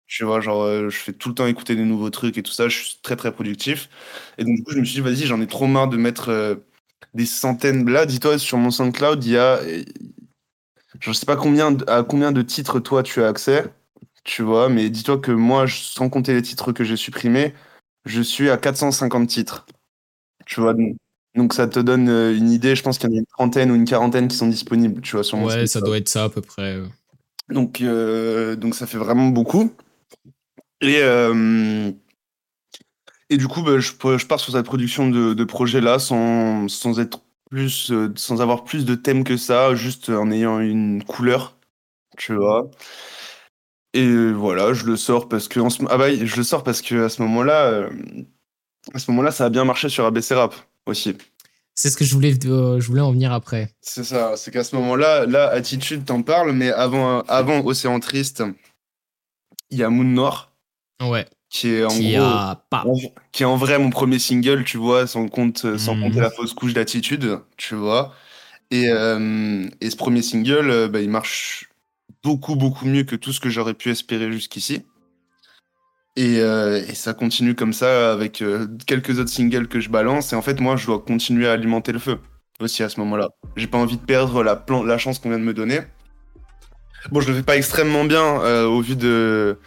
[0.07, 2.69] Tu vois, genre, je fais tout le temps écouter des nouveaux trucs et tout ça,
[2.69, 3.89] je suis très très productif.
[4.39, 6.59] Et donc, du coup, je me suis dit, vas-y, j'en ai trop marre de mettre
[7.15, 7.89] des centaines.
[7.89, 9.61] Là, dis-toi, sur mon SoundCloud, il y a.
[11.01, 13.65] Je sais pas combien, à combien de titres toi tu as accès,
[14.25, 17.55] tu vois, mais dis-toi que moi, sans compter les titres que j'ai supprimés,
[18.05, 19.67] je suis à 450 titres.
[20.47, 20.75] Tu vois,
[21.35, 22.77] donc, ça te donne euh, une idée.
[22.77, 25.17] Je pense qu'il y en a une trentaine ou une quarantaine qui sont disponibles, tu
[25.17, 26.79] vois, sur mon Ouais, ça doit être ça à peu près.
[27.49, 29.73] Donc, euh, donc ça fait vraiment beaucoup.
[30.81, 31.91] Et, euh,
[33.31, 37.01] et du coup, bah, je, je pars sur cette production de, de projet-là sans, sans
[37.01, 37.21] être
[37.53, 41.59] plus, euh, sans avoir plus de thèmes que ça, juste en ayant une couleur,
[42.17, 42.71] tu vois.
[43.93, 46.81] Et voilà, je le sors parce que en ce, ah bah, je le sors parce
[46.81, 47.91] que à ce moment-là, euh,
[48.95, 50.55] à ce moment-là, ça a bien marché sur ABC Rap
[50.87, 51.15] aussi.
[51.75, 53.69] C'est ce que je voulais, euh, je voulais en venir après.
[53.83, 58.43] C'est ça, c'est qu'à ce moment-là, là, Attitude t'en parle, mais avant, avant Océan Triste,
[59.69, 60.53] il y a Moon Noir,
[61.03, 61.27] Ouais.
[61.53, 62.85] Qui est en Qui gros, a pas.
[62.87, 62.95] en-
[63.33, 66.03] qui est en vrai mon premier single, tu vois, sans, compte, sans Mhm.
[66.03, 68.15] compter la fausse couche d'attitude, tu vois.
[68.71, 71.71] Et, euh, et ce premier single, euh, bah, il marche
[72.25, 74.85] beaucoup, beaucoup mieux que tout ce que j'aurais pu espérer jusqu'ici.
[76.17, 80.33] Et, euh, et ça continue comme ça avec euh, quelques autres singles que je balance.
[80.33, 82.19] Et en fait, moi, je dois continuer à alimenter le feu
[82.61, 83.29] aussi à ce moment-là.
[83.57, 85.81] J'ai pas envie de perdre la, plan- la chance qu'on vient de me donner.
[87.11, 89.59] Bon, je le fais pas extrêmement bien euh, au, vu de,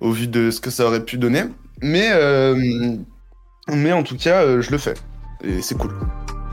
[0.00, 1.44] au vu de ce que ça aurait pu donner.
[1.82, 2.96] Mais, euh,
[3.68, 4.94] mais en tout cas, euh, je le fais.
[5.42, 5.92] Et c'est cool.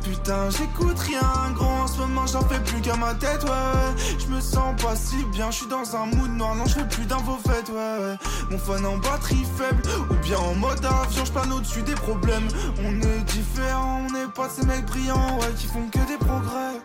[0.03, 1.65] Putain, j'écoute rien, gros.
[1.65, 4.03] En ce moment, j'en fais plus qu'à ma tête, ouais.
[4.19, 6.55] Je me sens pas si bien, je suis dans un mood noir.
[6.55, 8.15] Non, je fais plus d'infos faites, ouais, ouais.
[8.51, 12.47] Mon phone en batterie faible, ou bien en mode avion, je plane au-dessus des problèmes.
[12.83, 16.81] On est différents, on n'est pas ces mecs brillants, ouais, qui font que des progrès.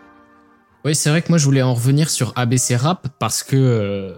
[0.84, 4.14] Oui, c'est vrai que moi je voulais en revenir sur ABC Rap parce que euh,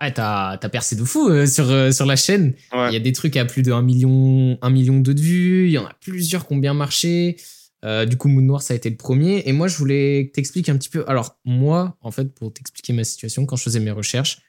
[0.00, 2.54] ah, t'as as percé de fou euh, sur, euh, sur la chaîne.
[2.72, 2.90] Ouais.
[2.90, 5.72] Il y a des trucs à plus de 1 million, 1 million de vues, il
[5.72, 7.36] y en a plusieurs qui ont bien marché.
[7.84, 9.42] Euh, du coup, Moon Noir, ça a été le premier.
[9.46, 11.04] Et moi, je voulais t'expliquer un petit peu.
[11.06, 14.40] Alors, moi, en fait, pour t'expliquer ma situation, quand je faisais mes recherches,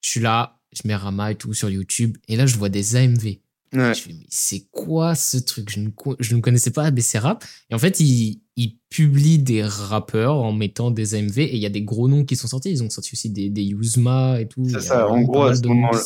[0.00, 2.96] je suis là, je mets Rama et tout sur YouTube, et là, je vois des
[2.96, 3.38] AMV.
[3.74, 3.92] Ouais.
[3.94, 5.68] Je me dis, mais c'est quoi ce truc?
[5.70, 7.44] Je ne, co- je ne connaissais pas ABC Rap.
[7.70, 11.66] Et en fait, ils il publient des rappeurs en mettant des AMV, et il y
[11.66, 12.70] a des gros noms qui sont sortis.
[12.70, 14.64] Ils ont sorti aussi des, des Yuzma et tout.
[14.68, 15.98] C'est ça, en gros, à ce moment-là-.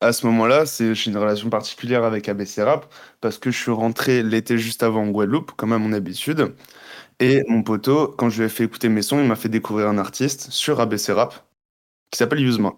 [0.00, 3.70] À ce moment-là, c'est j'ai une relation particulière avec ABC Rap parce que je suis
[3.70, 6.54] rentré l'été juste avant en Guadeloupe, comme à mon habitude.
[7.20, 9.88] Et mon poteau, quand je lui ai fait écouter mes sons, il m'a fait découvrir
[9.88, 11.46] un artiste sur ABC Rap
[12.10, 12.74] qui s'appelle Yuzma.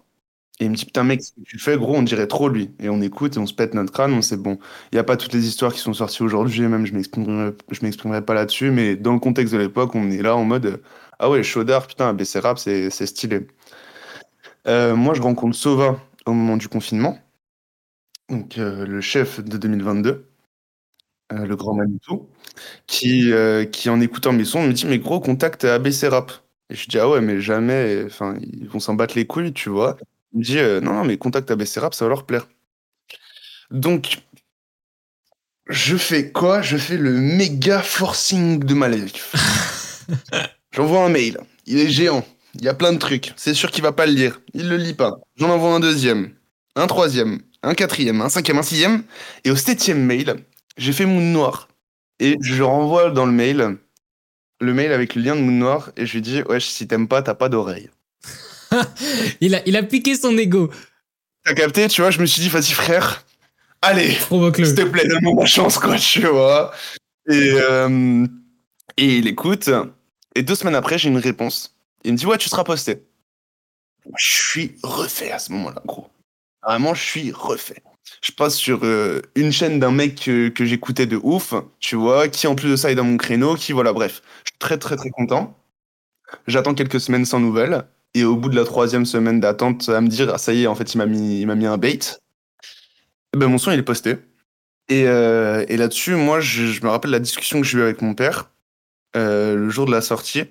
[0.59, 2.71] Et il me dit, putain, mec, ce que tu fais, gros, on dirait trop lui.
[2.79, 4.57] Et on écoute et on se pète notre crâne, on sait, bon,
[4.91, 8.33] il n'y a pas toutes les histoires qui sont sorties aujourd'hui, même je m'exprimerai pas
[8.33, 10.81] là-dessus, mais dans le contexte de l'époque, on est là en mode,
[11.19, 13.47] ah ouais, chaudard, putain, ABC Rap, c'est stylé.
[14.67, 17.17] Euh, moi, je rencontre Sova au moment du confinement,
[18.29, 20.27] donc euh, le chef de 2022,
[21.33, 22.29] euh, le grand Manitou,
[22.87, 26.31] qui, euh, qui en écoutant mes sons me dit mais gros contact ABC Rap.
[26.71, 29.69] Et je dis ah ouais mais jamais, enfin ils vont s'en battre les couilles tu
[29.69, 29.97] vois.
[30.35, 32.47] Il me dit euh, non non mais contact ABC Rap ça va leur plaire.
[33.71, 34.19] Donc
[35.67, 36.61] je fais quoi?
[36.61, 39.35] Je fais le méga forcing de ma life.
[40.71, 43.81] J'envoie un mail, il est géant, il y a plein de trucs, c'est sûr qu'il
[43.83, 45.13] va pas le lire, il le lit pas.
[45.37, 46.33] J'en envoie un deuxième,
[46.75, 49.03] un troisième, un quatrième, un cinquième, un sixième,
[49.45, 50.35] et au septième mail,
[50.77, 51.69] j'ai fait Moon Noir.
[52.19, 53.77] Et je renvoie dans le mail,
[54.61, 57.07] le mail avec le lien de Moon Noir, et je lui dis, wesh, si t'aimes
[57.07, 57.89] pas, t'as pas d'oreille.
[59.41, 60.71] Il a, il a piqué son ego.
[61.43, 63.25] T'as capté, tu vois, je me suis dit, vas-y frère,
[63.81, 66.73] allez, s'il te plaît, donne-moi ma chance, quoi, tu vois.
[67.29, 68.25] Et, euh,
[68.97, 69.69] et il écoute,
[70.35, 71.75] et deux semaines après, j'ai une réponse.
[72.03, 73.03] Il me dit, ouais, tu seras posté.
[74.17, 76.09] Je suis refait à ce moment-là, gros.
[76.63, 77.81] Vraiment, je suis refait.
[78.21, 82.27] Je passe sur euh, une chaîne d'un mec que, que j'écoutais de ouf, tu vois,
[82.27, 84.21] qui en plus de ça est dans mon créneau, qui voilà, bref.
[84.45, 85.57] Je suis très très très content.
[86.47, 87.85] J'attends quelques semaines sans nouvelles.
[88.15, 90.67] Et au bout de la troisième semaine d'attente, à me dire, ah, ça y est,
[90.67, 91.99] en fait, il m'a mis, il mis un bait.
[93.35, 94.15] Ben, mon son, il est posté.
[94.87, 98.15] Et, euh, et là-dessus, moi, je, me rappelle la discussion que j'ai eue avec mon
[98.15, 98.51] père
[99.17, 100.45] euh, le jour de la sortie.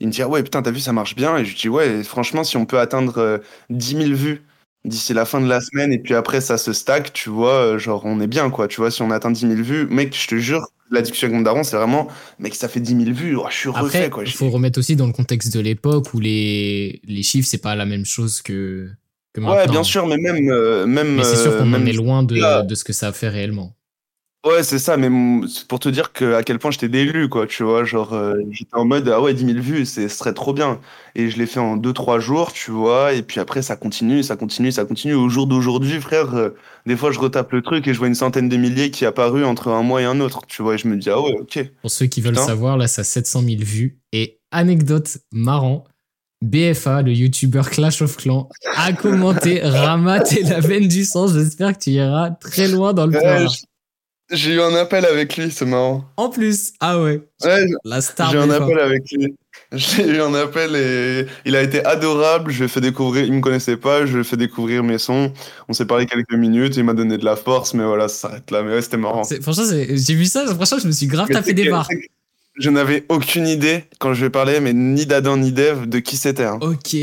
[0.00, 1.36] Il me dit, ah ouais, putain, t'as vu, ça marche bien.
[1.38, 4.42] Et je lui dis, ouais, franchement, si on peut atteindre euh, 10 000 vues
[4.84, 7.78] d'ici la fin de la semaine, et puis après, ça se stack, tu vois, euh,
[7.78, 8.66] genre, on est bien, quoi.
[8.68, 11.36] Tu vois, si on atteint 10 000 vues, mec, je te jure, la discussion avec
[11.36, 14.24] mon daron, c'est vraiment, mec, ça fait 10 000 vues, oh, je suis refait, quoi.
[14.24, 17.74] il faut remettre aussi dans le contexte de l'époque où les, les chiffres, c'est pas
[17.76, 18.88] la même chose que,
[19.32, 19.56] que maintenant.
[19.56, 20.48] Ouais, bien sûr, mais même.
[20.50, 23.08] euh, même Mais c'est sûr euh, qu'on en est loin de, de ce que ça
[23.08, 23.76] a fait réellement.
[24.46, 27.28] Ouais, c'est ça, mais m- c'est pour te dire que, à quel point j'étais délu,
[27.28, 30.16] quoi, tu vois, genre, euh, j'étais en mode, ah ouais, 10 000 vues, c'est, ce
[30.16, 30.80] serait trop bien.
[31.14, 34.36] Et je l'ai fait en 2-3 jours, tu vois, et puis après, ça continue, ça
[34.36, 35.12] continue, ça continue.
[35.12, 36.50] Au jour d'aujourd'hui, frère, euh,
[36.86, 39.44] des fois, je retape le truc et je vois une centaine de milliers qui apparu
[39.44, 41.58] entre un mois et un autre, tu vois, et je me dis, ah ouais, ok.
[41.82, 42.46] Pour ceux qui veulent Putain.
[42.46, 43.98] savoir, là, ça a 700 000 vues.
[44.12, 45.84] Et anecdote marrant,
[46.40, 51.28] BFA, le youtubeur Clash of Clans, a commenté Rama, t'es la veine du sang.
[51.28, 53.46] J'espère que tu iras très loin dans le Ouais, plan.
[54.30, 56.04] J'ai eu un appel avec lui, c'est marrant.
[56.16, 59.34] En plus, ah ouais, Ouais, la star J'ai eu un appel avec lui.
[59.72, 62.50] J'ai eu un appel et il a été adorable.
[62.50, 64.98] Je lui ai fait découvrir, il me connaissait pas, je lui ai fait découvrir mes
[64.98, 65.32] sons.
[65.68, 68.50] On s'est parlé quelques minutes, il m'a donné de la force, mais voilà, ça s'arrête
[68.50, 68.62] là.
[68.64, 69.22] Mais ouais, c'était marrant.
[69.42, 71.88] Franchement, j'ai vu ça, franchement, je me suis grave Mais tapé des barres.
[72.58, 76.00] Je n'avais aucune idée quand je lui ai parlé, mais ni d'Adam ni d'Eve de
[76.00, 76.44] qui c'était.
[76.44, 76.58] hein.
[76.60, 76.96] Ok.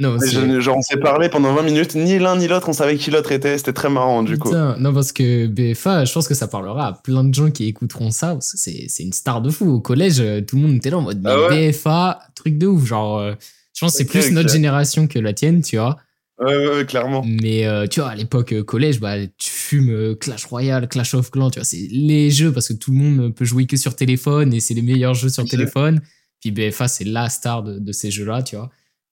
[0.00, 2.96] Non, je- genre, on s'est parlé pendant 20 minutes, ni l'un ni l'autre, on savait
[2.96, 3.56] qui l'autre était.
[3.58, 4.50] C'était très marrant, du coup.
[4.52, 8.10] Non, parce que BFA, je pense que ça parlera à plein de gens qui écouteront
[8.10, 8.28] ça.
[8.32, 9.70] parce que C'est c'est une star de fou.
[9.70, 11.70] Au collège, euh, tout le monde était là en mode Ah ouais?
[11.70, 12.84] BFA, truc de ouf.
[12.86, 13.34] Genre, euh,
[13.74, 15.98] je pense que c'est plus notre génération que la tienne, tu vois.
[16.42, 17.22] Ouais, ouais, clairement.
[17.26, 21.12] Mais euh, tu vois, à l'époque euh, collège, bah, tu fumes euh, Clash Royale, Clash
[21.12, 23.76] of Clans, tu vois, c'est les jeux parce que tout le monde peut jouer que
[23.76, 26.00] sur téléphone et c'est les meilleurs jeux sur téléphone.
[26.40, 28.70] Puis BFA, c'est la star de, de ces jeux-là, tu vois.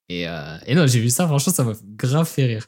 [0.09, 2.67] Et, euh, et non, j'ai vu ça, franchement, ça m'a grave fait rire.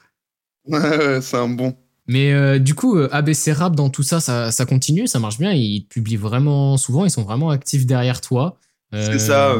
[1.22, 1.76] C'est un bon.
[2.06, 5.38] Mais euh, du coup, euh, ABC Rap, dans tout ça, ça, ça continue, ça marche
[5.38, 5.52] bien.
[5.52, 8.56] Ils publient vraiment souvent, ils sont vraiment actifs derrière toi.
[8.92, 9.54] Euh, C'est ça,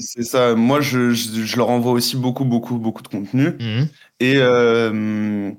[0.00, 0.54] c'est- ça.
[0.54, 3.50] Moi, je, je, je leur envoie aussi beaucoup, beaucoup, beaucoup de contenu.
[3.60, 3.88] mhm.
[4.20, 5.52] Et, euh,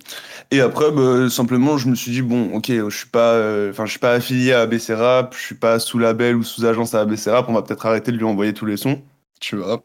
[0.49, 3.91] et après, bah, simplement, je me suis dit, bon, ok, je suis pas, enfin, je
[3.91, 7.01] suis pas affilié à ABC Rap, je suis pas sous label ou sous agence à
[7.01, 9.01] ABC Rap, on va peut-être arrêter de lui envoyer tous les sons,
[9.39, 9.83] tu vois.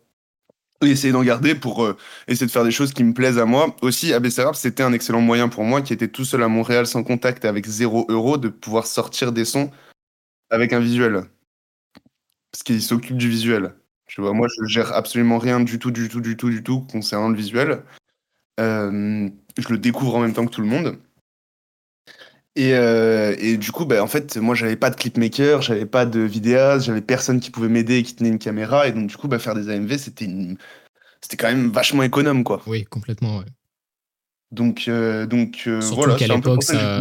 [0.83, 1.97] Essayer d'en garder pour euh,
[2.29, 3.74] essayer de faire des choses qui me plaisent à moi.
[3.83, 6.87] Aussi, ABC Rap, c'était un excellent moyen pour moi, qui était tout seul à Montréal
[6.87, 9.70] sans contact avec zéro euro, de pouvoir sortir des sons
[10.51, 11.24] avec un visuel.
[12.53, 13.74] Parce qu'il s'occupe du visuel.
[14.07, 16.81] Tu vois, moi, je gère absolument rien du tout, du tout, du tout, du tout
[16.83, 17.83] concernant le visuel.
[18.61, 20.99] Euh, je le découvre en même temps que tout le monde.
[22.57, 26.07] Et, euh, et du coup, bah, en fait, moi, j'avais pas de clipmaker, j'avais pas
[26.07, 28.89] de vidéaste, j'avais personne qui pouvait m'aider et qui tenait une caméra.
[28.89, 30.57] Et donc, du coup, bah, faire des AMV, c'était une...
[31.21, 32.63] c'était quand même vachement économe, quoi.
[32.67, 33.45] Oui, complètement, ouais.
[34.53, 37.01] Donc, euh, donc euh, voilà, qu'à l'époque, ça.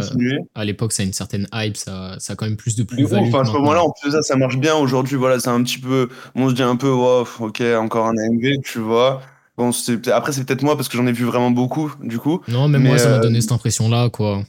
[0.54, 3.28] À l'époque, ça a une certaine hype, ça, ça a quand même plus de plus-value.
[3.28, 4.74] enfin, à ce moment-là, en plus de ça, ça marche bien.
[4.74, 6.08] Aujourd'hui, voilà, c'est un petit peu.
[6.34, 9.22] On se dit un peu, wow, ok, encore un AMV, tu vois.
[9.56, 12.42] Bon, c'est après, c'est peut-être moi parce que j'en ai vu vraiment beaucoup, du coup.
[12.48, 14.42] Non, même Mais, moi, ça m'a donné cette impression-là, quoi.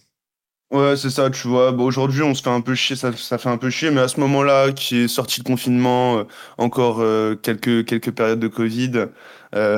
[0.72, 1.72] Ouais, c'est ça, tu vois.
[1.72, 4.02] Bon, aujourd'hui, on se fait un peu chier, ça, ça fait un peu chier, mais
[4.02, 6.24] à ce moment-là, qui est sorti de confinement, euh,
[6.58, 9.06] encore euh, quelques, quelques périodes de Covid,
[9.56, 9.78] euh,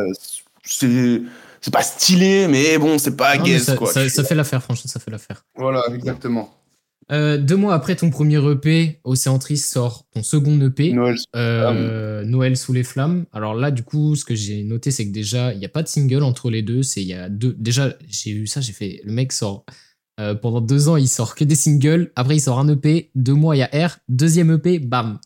[0.64, 1.22] c'est.
[1.62, 3.92] C'est pas stylé, mais bon, c'est pas Non, ça, quoi.
[3.92, 5.44] ça- fait l'affaire, franchement, ça fait l'affaire.
[5.58, 6.56] Voilà, exactement.
[7.12, 11.18] Euh, deux mois après ton premier EP, Océantris sort ton second EP, Noël.
[11.36, 13.26] euh, Noël sous les flammes.
[13.34, 15.84] Alors là, du coup, ce que j'ai noté, c'est que déjà, il n'y a pas
[15.84, 16.82] de single entre les deux.
[16.82, 17.54] C'est il y a deux.
[17.60, 19.02] Déjà, j'ai eu ça, j'ai fait.
[19.04, 19.66] Le mec sort
[20.20, 22.12] euh, pendant deux ans, il sort que des singles.
[22.16, 23.10] Après, il sort un EP.
[23.16, 23.98] Deux mois, il y a R.
[24.10, 25.20] Deuxième EP, bam.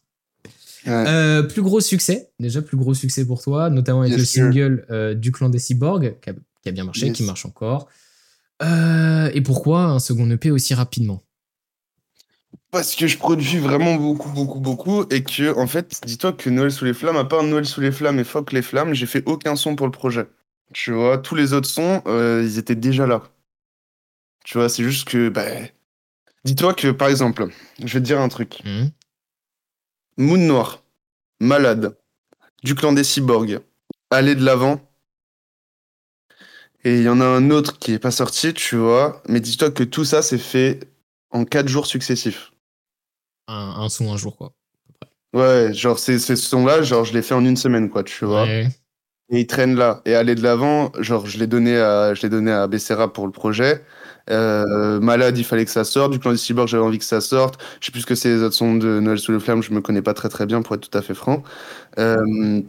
[0.86, 0.92] Ouais.
[0.92, 4.86] Euh, plus gros succès, déjà plus gros succès pour toi, notamment avec Yes, le single
[4.92, 7.16] euh, du clan des cyborgs, qui a, qui a bien marché, Yes.
[7.18, 7.88] qui marche encore.
[8.62, 11.22] Et pourquoi un second EP aussi rapidement?
[12.72, 16.72] Parce que je produis vraiment beaucoup, beaucoup, beaucoup, et que, en fait, dis-toi que Noël
[16.72, 19.24] sous les flammes, à part Noël sous les flammes et Fuck les flammes, j'ai fait
[19.28, 20.28] aucun son pour le projet.
[20.74, 23.24] Tu vois, tous les autres sons, ils étaient déjà là.
[24.44, 25.46] Tu vois, c'est juste que, bah,
[26.46, 27.48] dis-toi que, par exemple,
[27.80, 28.62] je vais te dire un truc.
[28.66, 28.88] Hmm
[30.18, 30.84] Moon Noir,
[31.40, 31.98] Malade,
[32.64, 33.60] du clan des cyborgs,
[34.12, 34.80] Aller de l'avant.
[36.84, 39.72] Et il y en a un autre qui est pas sorti, tu vois, mais dis-toi
[39.72, 40.82] que tout ça, c'est fait
[41.32, 42.52] en quatre jours successifs.
[43.48, 44.54] un, un son un jour, quoi.
[45.34, 48.44] Ouais, genre, ces, ces sons-là, genre, je les fais en une semaine, quoi, tu vois.
[48.46, 48.68] Ouais.
[49.34, 50.02] Et ils traînent là.
[50.06, 53.26] Et aller de l'avant, genre, je l'ai donné à, je l'ai donné à Becerra pour
[53.26, 53.84] le projet.
[54.30, 56.12] Euh, Malade, il fallait que ça sorte.
[56.12, 57.60] Du clan des cyborgs, j'avais envie que ça sorte.
[57.82, 59.74] Je sais plus ce que c'est les autres sons de Noël sous les flammes, je
[59.74, 61.42] me connais pas très très bien, pour être tout à fait franc.
[61.98, 62.62] Euh,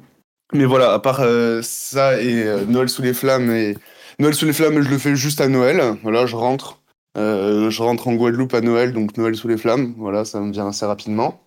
[0.55, 3.77] mais voilà, à part euh, ça et Noël sous les flammes et
[4.19, 5.99] Noël sous les flammes, je le fais juste à Noël.
[6.03, 6.81] Voilà, je rentre.
[7.17, 9.95] Je rentre en Guadeloupe à Noël, donc Noël sous les flammes.
[9.99, 11.45] Voilà, ça me vient assez rapidement.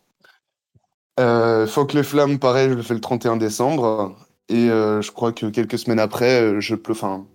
[1.20, 4.16] Euh, Fuck les flammes, pareil, je le fais le 31 décembre.
[4.50, 6.76] Et euh, je crois que quelques semaines après, euh, je,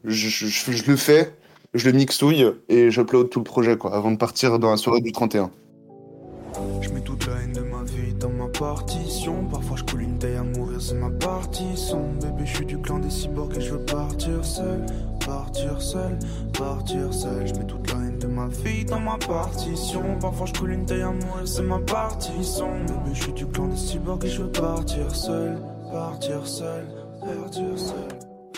[0.05, 1.35] je, je, je- le fais,
[1.75, 5.01] je le mixouille et j'upload tout le projet, quoi, avant de partir dans la soirée
[5.03, 5.51] du 31.
[6.81, 9.45] Je mets toute la haine de ma vie dans ma partition.
[9.51, 12.13] Parfois je coule une taille à mourir, c'est ma partition.
[12.21, 14.85] Bébé, je suis du clan des cyborgs et je veux partir seul.
[15.25, 16.19] Partir seul,
[16.59, 17.47] partir seul.
[17.47, 20.03] Je mets toute la haine de ma vie dans ma partition.
[20.21, 22.69] Parfois je coule une taille à mourir, c'est ma partition.
[22.87, 24.49] Bébé, je suis du clan des cyborgs et je veux.
[24.53, 25.59] Partir seul,
[25.91, 26.85] partir seul.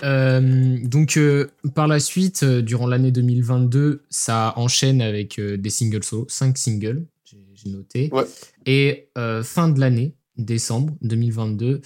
[0.04, 6.04] Euh, donc, euh, par la suite, euh, durant l'année 2022, ça enchaîne avec des singles
[6.04, 8.10] solo, 5 singles, j'ai noté.
[8.12, 8.24] Ouais.
[8.66, 9.08] Et
[9.42, 11.80] fin de l'année, décembre 2022,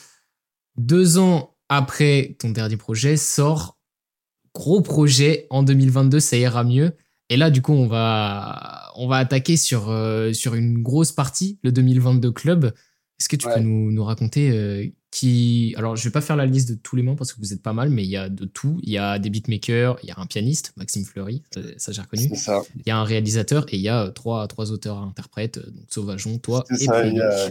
[0.76, 3.78] deux ans après ton dernier projet, sort
[4.55, 6.93] gros projet en 2022, ça ira mieux.
[7.28, 9.95] Et là, du coup, on va, on va attaquer sur,
[10.32, 12.72] sur une grosse partie, le 2022 Club.
[13.20, 15.75] Est-ce que tu peux nous, nous raconter qui.
[15.79, 17.63] Alors, je vais pas faire la liste de tous les membres parce que vous êtes
[17.63, 18.79] pas mal, mais il y a de tout.
[18.83, 22.03] Il y a des beatmakers, il y a un pianiste, Maxime Fleury, ça, ça, j'ai
[22.03, 22.35] reconnu.
[22.37, 22.61] Ça.
[22.77, 25.85] Il y a un réalisateur et il y a euh, trois, trois auteurs-interprètes, euh, donc
[25.89, 27.23] Sauvageon, toi et ça, il y, Playlo.
[27.23, 27.49] a,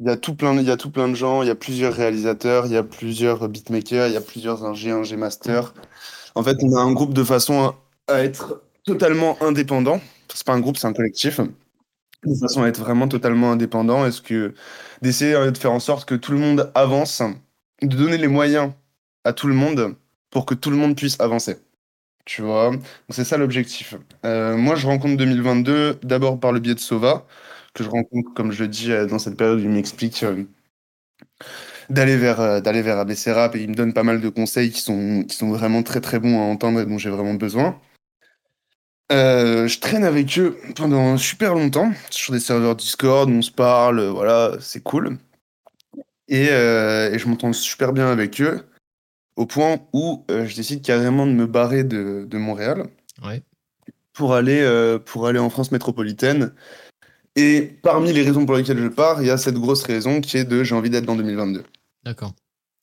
[0.00, 1.54] il y a tout plein, il y a tout plein de gens, il y a
[1.54, 5.74] plusieurs réalisateurs, il y a plusieurs beatmakers, il y a plusieurs ingé, ingé master.
[6.34, 7.74] En fait, on a un groupe de façon
[8.08, 10.00] à, à être totalement indépendant.
[10.34, 11.40] C'est pas un groupe, c'est un collectif.
[12.24, 14.06] De façon à être vraiment totalement indépendant.
[14.06, 14.54] Est-ce que
[15.02, 17.22] d'essayer de faire en sorte que tout le monde avance,
[17.82, 18.72] de donner les moyens
[19.24, 19.96] à tout le monde
[20.30, 21.56] pour que tout le monde puisse avancer.
[22.26, 22.72] Tu vois,
[23.10, 23.94] c'est ça l'objectif.
[24.24, 27.26] Euh, moi, je rencontre 2022 d'abord par le biais de Sova,
[27.74, 30.44] que je rencontre, comme je le dis, euh, dans cette période il m'explique euh,
[31.90, 35.24] d'aller vers, vers ABC Rap et il me donne pas mal de conseils qui sont,
[35.28, 37.78] qui sont vraiment très très bons à entendre et dont j'ai vraiment besoin.
[39.12, 44.02] Euh, je traîne avec eux pendant super longtemps sur des serveurs Discord, on se parle,
[44.08, 45.18] voilà, c'est cool.
[46.28, 48.64] Et, euh, et je m'entends super bien avec eux,
[49.36, 52.86] au point où euh, je décide carrément de me barrer de, de Montréal
[53.24, 53.42] Ouais.
[54.14, 56.52] pour aller, pour aller en France métropolitaine.
[57.36, 60.36] Et parmi les raisons pour lesquelles je pars, il y a cette grosse raison qui
[60.38, 61.62] est de j'ai envie d'être dans 2022.
[62.04, 62.32] D'accord.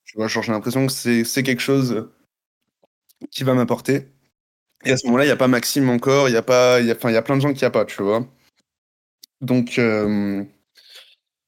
[0.04, 2.10] Tu vois, j'ai l'impression que c'est quelque chose
[3.30, 4.08] qui va m'apporter.
[4.86, 6.88] Et à ce moment-là, il n'y a pas Maxime encore, il y a pas, il
[6.88, 8.26] y a, enfin, il y a plein de gens qui n'y a pas, tu vois.
[9.42, 10.44] Donc, euh,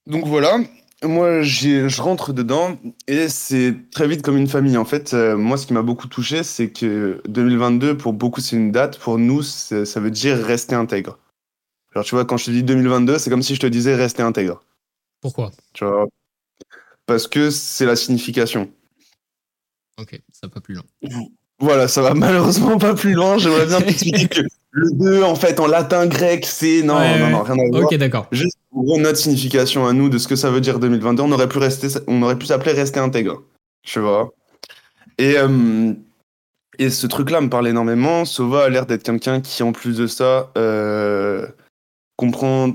[0.07, 0.57] donc voilà.
[1.03, 2.77] moi, je rentre dedans
[3.07, 4.77] et c'est très vite comme une famille.
[4.77, 8.55] En fait, euh, moi, ce qui m'a beaucoup touché, c'est que 2022, pour beaucoup, c'est
[8.55, 8.99] une date.
[8.99, 11.19] Pour nous, ça veut dire rester intègre.
[11.93, 14.23] Genre, tu vois, quand je te dis 2022, c'est comme si je te disais rester
[14.23, 14.63] intègre.
[15.21, 15.51] Pourquoi?
[15.73, 16.07] Tu vois,
[17.05, 18.71] parce que c'est la signification.
[19.97, 20.83] Ok, ça va pas plus loin.
[21.59, 23.37] Voilà, ça va malheureusement pas plus loin.
[23.37, 24.41] J'aimerais bien t'expliquer que
[24.71, 26.81] le 2, en fait, en latin grec, c'est.
[26.81, 27.83] Non, Ouais, non, non, rien à voir.
[27.83, 28.27] Ok, d'accord.
[28.31, 31.47] Juste pour notre signification à nous de ce que ça veut dire 2022, on aurait
[31.47, 33.43] pu rester, on aurait pu s'appeler rester intègre,
[33.83, 34.31] tu vois.
[35.19, 35.93] Et, euh,
[36.79, 38.25] et ce truc-là me parle énormément.
[38.25, 41.47] Sova a l'air d'être quelqu'un qui, en plus de ça, euh,
[42.17, 42.71] comprend,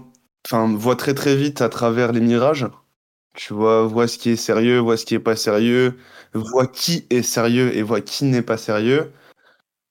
[0.47, 2.67] enfin, voit très très vite à travers les mirages.
[3.35, 5.97] Tu vois, voit ce qui est sérieux, voit ce qui est pas sérieux,
[6.35, 9.13] voit qui est sérieux et voit qui n'est pas sérieux.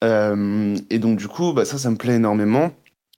[0.03, 2.71] Euh, et donc du coup, bah, ça, ça me plaît énormément.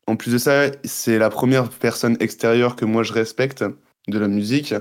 [0.08, 3.64] En plus de ça, c'est la première personne extérieure que moi je respecte
[4.08, 4.74] de la musique,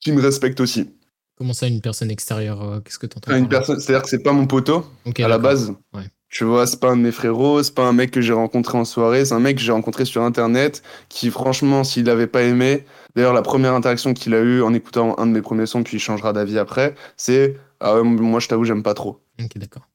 [0.00, 0.90] qui me respecte aussi.
[1.36, 4.08] Comment ça, une personne extérieure euh, Qu'est-ce que tu entends Enfin, une personne, c'est-à-dire que
[4.08, 4.86] c'est pas mon poteau
[5.18, 5.74] à la base.
[5.92, 6.04] Ouais.
[6.28, 8.78] Tu vois, c'est pas un de mes frérots, c'est pas un mec que j'ai rencontré
[8.78, 12.42] en soirée, c'est un mec que j'ai rencontré sur internet qui, franchement, s'il avait pas
[12.42, 15.82] aimé, d'ailleurs, la première interaction qu'il a eue en écoutant un de mes premiers sons,
[15.82, 19.20] puis il changera d'avis après, c'est Ah ouais, moi je t'avoue, j'aime pas trop.
[19.40, 19.88] Ok, d'accord.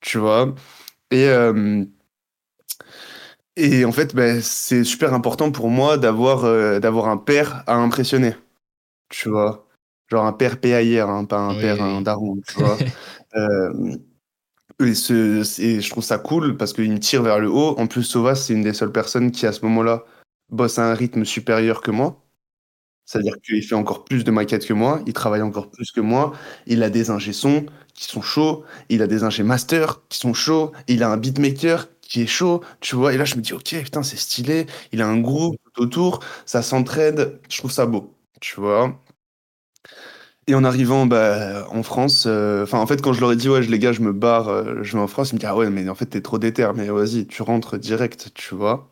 [0.00, 0.54] tu vois?
[1.10, 1.84] Et, euh,
[3.56, 7.74] et en fait, ben, c'est super important pour moi d'avoir euh, d'avoir un père à
[7.76, 8.34] impressionner,
[9.08, 9.66] tu vois?
[10.08, 12.78] Genre un père PAIR, hein, pas un Oui, père, un daron, tu vois?
[13.36, 13.96] Euh,
[14.80, 17.78] et, ce, et je trouve ça cool parce qu'il me tire vers le haut.
[17.78, 20.04] En plus, Sova, c'est une des seules personnes qui, à ce moment-là,
[20.50, 22.22] bosse à un rythme supérieur que moi.
[23.08, 26.34] C'est-à-dire qu'il fait encore plus de maquettes que moi, il travaille encore plus que moi,
[26.66, 30.34] il a des ingé sons qui sont chauds, il a des ingé masters qui sont
[30.34, 33.14] chauds, il a un beatmaker qui est chaud, tu vois.
[33.14, 36.60] Et là, je me dis, ok, putain, c'est stylé, il a un groupe autour, ça
[36.62, 39.00] s'entraide, je trouve ça beau, tu vois.
[40.46, 43.48] Et en arrivant bah, en France, euh, enfin en fait quand je leur ai dit
[43.50, 45.56] ouais les gars je me barre, euh, je vais en France, ils me disent ah
[45.56, 48.88] ouais mais en fait t'es trop déter, mais vas-y tu rentres direct, tu vois.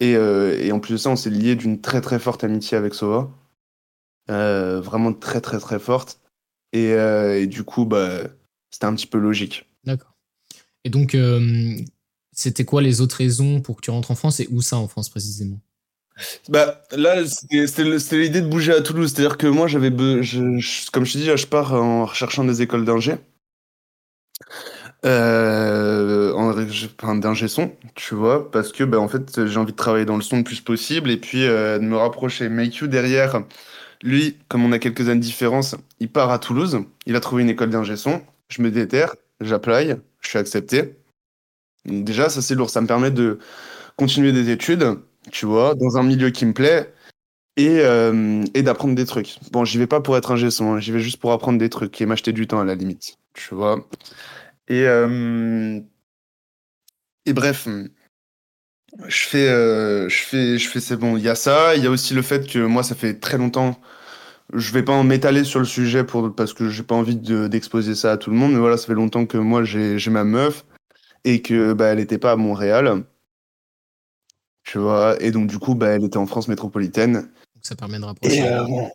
[0.00, 2.76] Et, euh, et en plus de ça on s'est lié d'une très très forte amitié
[2.76, 3.30] avec Sova,
[4.30, 6.20] Euh, vraiment très très très forte.
[6.72, 8.22] Et, euh, et du coup bah
[8.70, 9.68] c'était un petit peu logique.
[9.84, 10.14] D'accord.
[10.84, 11.76] Et donc, euh,
[12.32, 14.88] c'était quoi les autres raisons pour que tu rentres en France et où ça en
[14.88, 15.60] France précisément?
[16.48, 17.84] Bah là, c'était
[18.16, 19.12] l'idée de bouger à Toulouse.
[19.12, 22.84] C'est-à-dire que moi, j'avais, comme je te dis, là, je pars en recherchant des écoles
[22.84, 23.16] d'ingé.
[25.06, 30.04] Euh, enfin, d'ingé son, tu vois, parce que bah, en fait, j'ai envie de travailler
[30.04, 32.48] dans le son le plus possible et puis euh, de me rapprocher.
[32.50, 33.42] Make You derrière,
[34.02, 36.80] lui, comme on a quelques années de différence, il part à Toulouse.
[37.06, 38.22] Il a trouvé une école d'ingé son.
[38.48, 40.96] Je me déterre, j'apply, je suis accepté.
[41.86, 42.70] Déjà, ça c'est lourd.
[42.70, 43.38] Ça me permet de
[43.96, 44.98] continuer des études
[45.30, 46.92] tu vois, dans un milieu qui me plaît
[47.56, 49.38] et, euh, et d'apprendre des trucs.
[49.52, 51.70] Bon, j'y vais pas pour être un son, hein, j'y vais juste pour apprendre des
[51.70, 53.86] trucs et m'acheter du temps à la limite, tu vois.
[54.70, 55.80] Et, euh,
[57.26, 57.66] et bref,
[59.06, 61.88] je fais, euh, je fais, je fais, c'est bon, il y a ça, il y
[61.88, 63.80] a aussi le fait que moi, ça fait très longtemps,
[64.52, 67.48] je vais pas en m'étaler sur le sujet pour, parce que j'ai pas envie de-
[67.48, 70.22] d'exposer ça à tout le monde, mais voilà, ça fait longtemps que moi, j'ai ma
[70.22, 70.64] meuf
[71.24, 73.02] et que bah, elle était pas à Montréal.
[74.62, 77.14] Tu vois, et donc du coup, bah, elle était en France métropolitaine.
[77.14, 78.46] Donc, ça permet de rapprocher.
[78.46, 78.90] Euh, bon,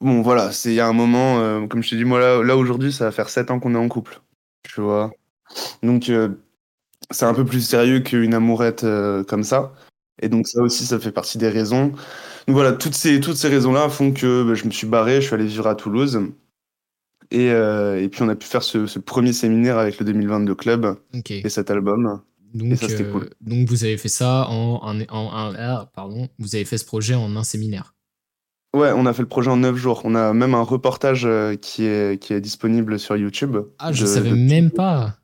[0.00, 2.42] bon, voilà, c'est il y a un moment, euh, comme je t'ai dit, moi là,
[2.42, 4.20] là aujourd'hui, ça va faire 7 ans qu'on est en couple.
[4.62, 5.10] Tu vois.
[5.82, 6.28] Donc euh,
[7.10, 9.72] c'est un peu plus sérieux qu'une amourette euh, comme ça.
[10.20, 11.86] Et donc ça aussi, ça fait partie des raisons.
[11.88, 15.26] Donc voilà, toutes ces, toutes ces raisons-là font que bah, je me suis barré, je
[15.26, 16.20] suis allé vivre à Toulouse.
[17.30, 20.54] Et, euh, et puis on a pu faire ce, ce premier séminaire avec le 2022
[20.54, 20.96] Club
[21.44, 22.20] et cet album.
[22.52, 23.30] Donc, ça, euh, cool.
[23.40, 26.84] donc, vous avez fait ça en, en, en- en- ah, pardon, vous avez fait ce
[26.84, 27.91] projet en un séminaire.
[28.74, 30.00] Ouais, on a fait le projet en 9 jours.
[30.04, 33.56] On a même un reportage euh, qui est, qui est disponible sur YouTube.
[33.78, 35.18] Ah, je de- savais de- même pas.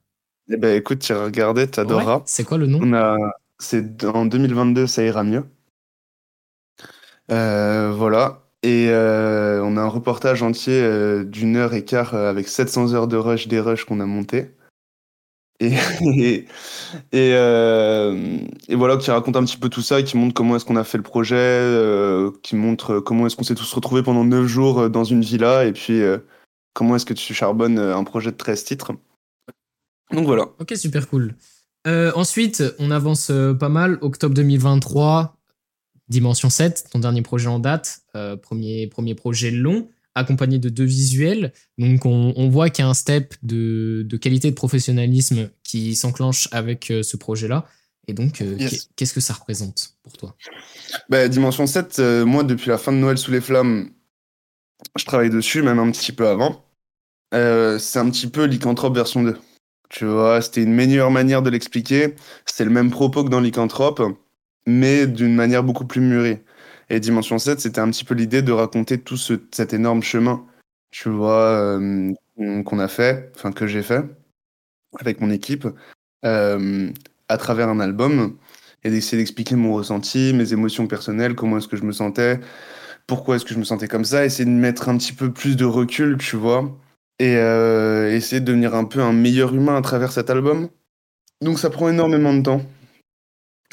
[0.50, 2.16] Eh ben écoute, tu regardais, t'adoreras.
[2.18, 2.80] Ouais, C'est quoi le nom?
[2.82, 3.16] On a,
[3.58, 5.44] c'est en 2022, ça ira mieux.
[7.30, 8.42] Euh, voilà.
[8.62, 13.16] Et euh, on a un reportage entier d'une heure et quart avec 700 heures de
[13.16, 14.50] rush des rushs qu'on a monté.
[17.14, 18.38] Euh,
[18.68, 20.84] et voilà, qui raconte un petit peu tout ça, qui montre comment est-ce qu'on a
[20.84, 24.80] fait le projet, euh, qui montre comment est-ce qu'on s'est tous retrouvés pendant 9 jours
[24.80, 26.00] euh, dans une villa, et puis
[26.72, 28.92] comment est-ce que tu charbonnes un projet de 13 titres.
[30.12, 30.48] Donc voilà.
[30.58, 31.34] Ok, super cool.
[31.86, 33.98] Ensuite, on avance pas mal.
[34.00, 35.36] Octobre 2023,
[36.08, 38.00] Dimension 7, ton dernier projet en date,
[38.42, 39.88] premier, premier projet long,
[40.18, 41.52] accompagné de deux visuels.
[41.78, 45.94] Donc, on, on voit qu'il y a un step de, de qualité de professionnalisme qui
[45.96, 47.66] s'enclenche avec euh, ce projet-là.
[48.06, 48.88] Et donc, euh, Yes.
[48.96, 50.36] qu'est-ce que ça représente pour toi?
[51.08, 53.90] Bah, Dimension 7, euh, moi, depuis la fin de Noël sous les flammes,
[54.98, 56.64] je travaille dessus, même un petit peu avant.
[57.34, 59.36] Euh, c'est un petit peu Lycanthrope version 2.
[59.90, 62.14] Tu vois, c'était une meilleure manière de l'expliquer.
[62.46, 64.02] C'était le même propos que dans Lycanthrope,
[64.66, 66.38] mais d'une manière beaucoup plus mûrie.
[66.90, 70.46] Et Dimension 7, c'était un petit peu l'idée de raconter tout ce, cet énorme chemin,
[70.90, 72.12] tu vois, euh,
[72.64, 74.04] qu'on a fait, enfin que j'ai fait
[74.98, 75.68] avec mon équipe,
[76.24, 76.90] euh,
[77.28, 78.36] à travers un album
[78.84, 82.40] et d'essayer d'expliquer mon ressenti, mes émotions personnelles, comment est-ce que je me sentais,
[83.06, 85.56] pourquoi est-ce que je me sentais comme ça, essayer de mettre un petit peu plus
[85.56, 86.74] de recul, tu vois,
[87.18, 90.68] et euh, essayer de devenir un peu un meilleur humain à travers cet album.
[91.42, 92.62] Donc ça prend énormément de temps.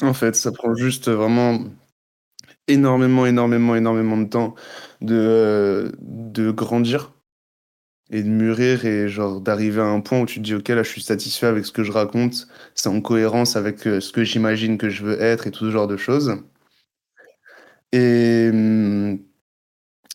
[0.02, 1.60] En fait, ça prend juste vraiment
[2.68, 4.54] énormément, énormément, énormément de temps
[5.00, 7.12] de, euh, de grandir
[8.10, 10.82] et de mûrir et genre d'arriver à un point où tu te dis ok là
[10.82, 14.24] je suis satisfait avec ce que je raconte, c'est en cohérence avec euh, ce que
[14.24, 16.36] j'imagine que je veux être et tout ce genre de choses.
[17.92, 19.18] Et hum,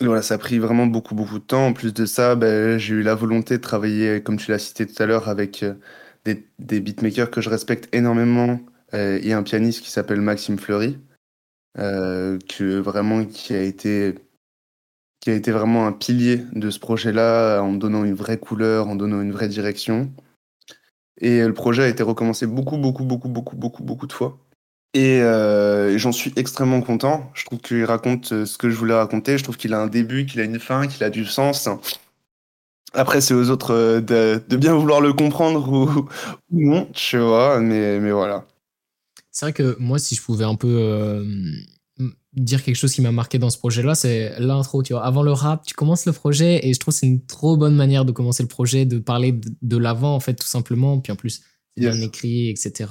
[0.01, 1.67] voilà, ça a pris vraiment beaucoup beaucoup de temps.
[1.67, 4.85] En plus de ça, ben, j'ai eu la volonté de travailler, comme tu l'as cité
[4.87, 5.75] tout à l'heure, avec euh,
[6.25, 8.59] des, des beatmakers que je respecte énormément
[8.93, 10.99] et un pianiste qui s'appelle Maxime Fleury,
[11.77, 14.15] euh, que vraiment qui a été
[15.21, 18.95] qui a été vraiment un pilier de ce projet-là, en donnant une vraie couleur, en
[18.95, 20.11] donnant une vraie direction.
[21.19, 24.39] Et le projet a été recommencé beaucoup, beaucoup, beaucoup, beaucoup, beaucoup, beaucoup de fois.
[24.93, 27.31] Et euh, j'en suis extrêmement content.
[27.33, 29.37] Je trouve qu'il raconte euh, ce que je voulais raconter.
[29.37, 31.69] Je trouve qu'il a un début, qu'il a une fin, qu'il a du sens.
[32.93, 36.09] Après, c'est aux autres euh, de, de bien vouloir le comprendre ou,
[36.51, 37.59] ou non, tu vois.
[37.61, 38.45] Mais, mais voilà.
[39.31, 41.23] C'est vrai que moi, si je pouvais un peu euh,
[42.33, 45.05] dire quelque chose qui m'a marqué dans ce projet-là, c'est l'intro, tu vois.
[45.05, 47.75] Avant le rap, tu commences le projet et je trouve que c'est une trop bonne
[47.75, 50.99] manière de commencer le projet, de parler de, de l'avant, en fait, tout simplement.
[50.99, 51.41] Puis en plus,
[51.75, 52.03] c'est bien Yes.
[52.05, 52.89] écrit, etc.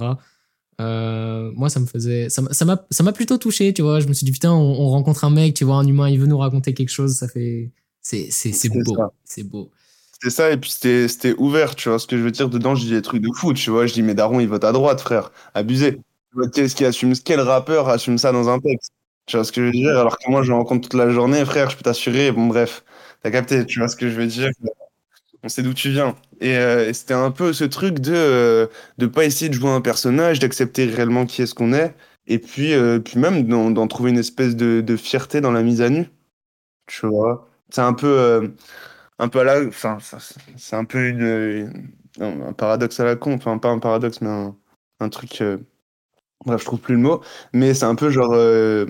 [0.81, 2.31] Euh, moi, ça me faisait.
[2.31, 4.01] Ça m'a- ça m'a plutôt touché, tu vois.
[4.01, 6.19] Je me suis dit, putain, on, on rencontre un mec, tu vois, un humain, il
[6.19, 7.73] veut nous raconter quelque chose, ça fait.
[8.01, 8.97] C'est c'est- c'est C'est beau.
[9.25, 9.71] C'est beau.
[10.13, 11.99] C'était ça, et puis c'était c'était ouvert, tu vois.
[11.99, 13.87] Ce que je veux dire, dedans, je dis des trucs de fou, tu vois.
[13.87, 15.33] Je dis, mais Daron, il vote à droite, frère.
[15.55, 15.99] Abusé.
[16.87, 18.93] Assume, quel rappeur assume ça dans un texte?
[19.27, 19.99] Tu vois ce que je veux dire?
[19.99, 22.31] Alors que moi, je rencontre toute la journée, frère, je peux t'assurer.
[22.33, 22.85] Bon, bref,
[23.23, 24.51] t'as capté, tu vois ce que je veux dire?
[25.43, 26.15] On sait d'où tu viens.
[26.41, 28.67] Et, euh, c'était un peu ce truc de euh,
[29.13, 31.95] pas essayer de jouer un personnage, d'accepter réellement qui est-ce qu'on est,
[32.27, 35.91] et puis, euh, puis même d'en trouver une espèce de, fierté dans la mise à
[35.91, 36.09] nu,
[36.87, 37.49] tu vois?
[37.71, 38.49] C'est un peu, euh,
[39.19, 39.99] un peu à enfin,
[40.57, 41.69] c'est un peu
[42.21, 44.53] un paradoxe à la con, enfin pas un paradoxe, mais
[45.01, 45.43] un truc.
[46.47, 47.21] Bref, je trouve plus le mot,
[47.53, 48.87] mais c'est un peu genre euh,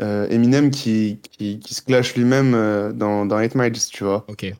[0.00, 4.24] euh, Eminem qui, qui, qui se clash lui-même euh, dans, dans 8 Miles, tu vois.
[4.28, 4.52] Ok.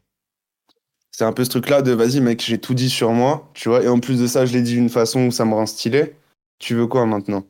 [1.11, 3.83] C'est un peu ce truc-là de vas-y, mec, j'ai tout dit sur moi, tu vois,
[3.83, 6.15] et en plus de ça, je l'ai dit d'une façon où ça me rend stylé.
[6.61, 7.45] Tu veux quoi maintenant?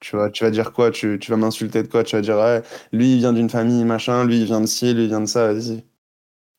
[0.00, 0.90] Tu vois, tu vas dire quoi?
[0.90, 2.04] Tu, tu vas m'insulter de quoi?
[2.04, 5.04] Tu vas dire, lui, il vient d'une famille, machin, lui, il vient de ci, lui,
[5.04, 5.82] il vient de ça, vas-y.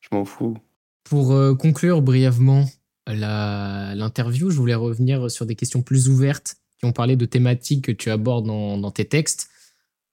[0.00, 0.56] Je m'en fous.
[1.04, 1.28] Pour
[1.58, 2.64] conclure brièvement
[3.06, 7.92] l'interview, je voulais revenir sur des questions plus ouvertes qui ont parlé de thématiques que
[7.92, 9.48] tu abordes dans, tes textes.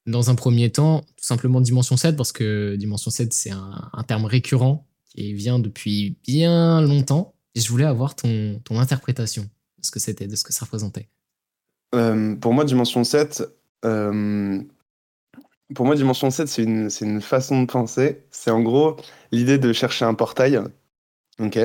[0.06, 4.26] Dans un premier temps, tout simplement Dimension 7, parce que Dimension 7, c'est un, terme
[4.26, 7.36] récurrent qui vient depuis bien longtemps.
[7.56, 10.66] Et je voulais avoir ton, ton interprétation de ce que c'était, de ce que ça
[10.66, 11.08] représentait.
[11.94, 13.44] Euh, pour moi, Dimension 7,
[13.86, 14.62] euh,
[15.76, 18.24] pour moi, Dimension 7, c'est une, une façon de penser.
[18.32, 18.98] C'est en gros
[19.32, 20.60] l'idée de chercher un portail,
[21.40, 21.60] ok,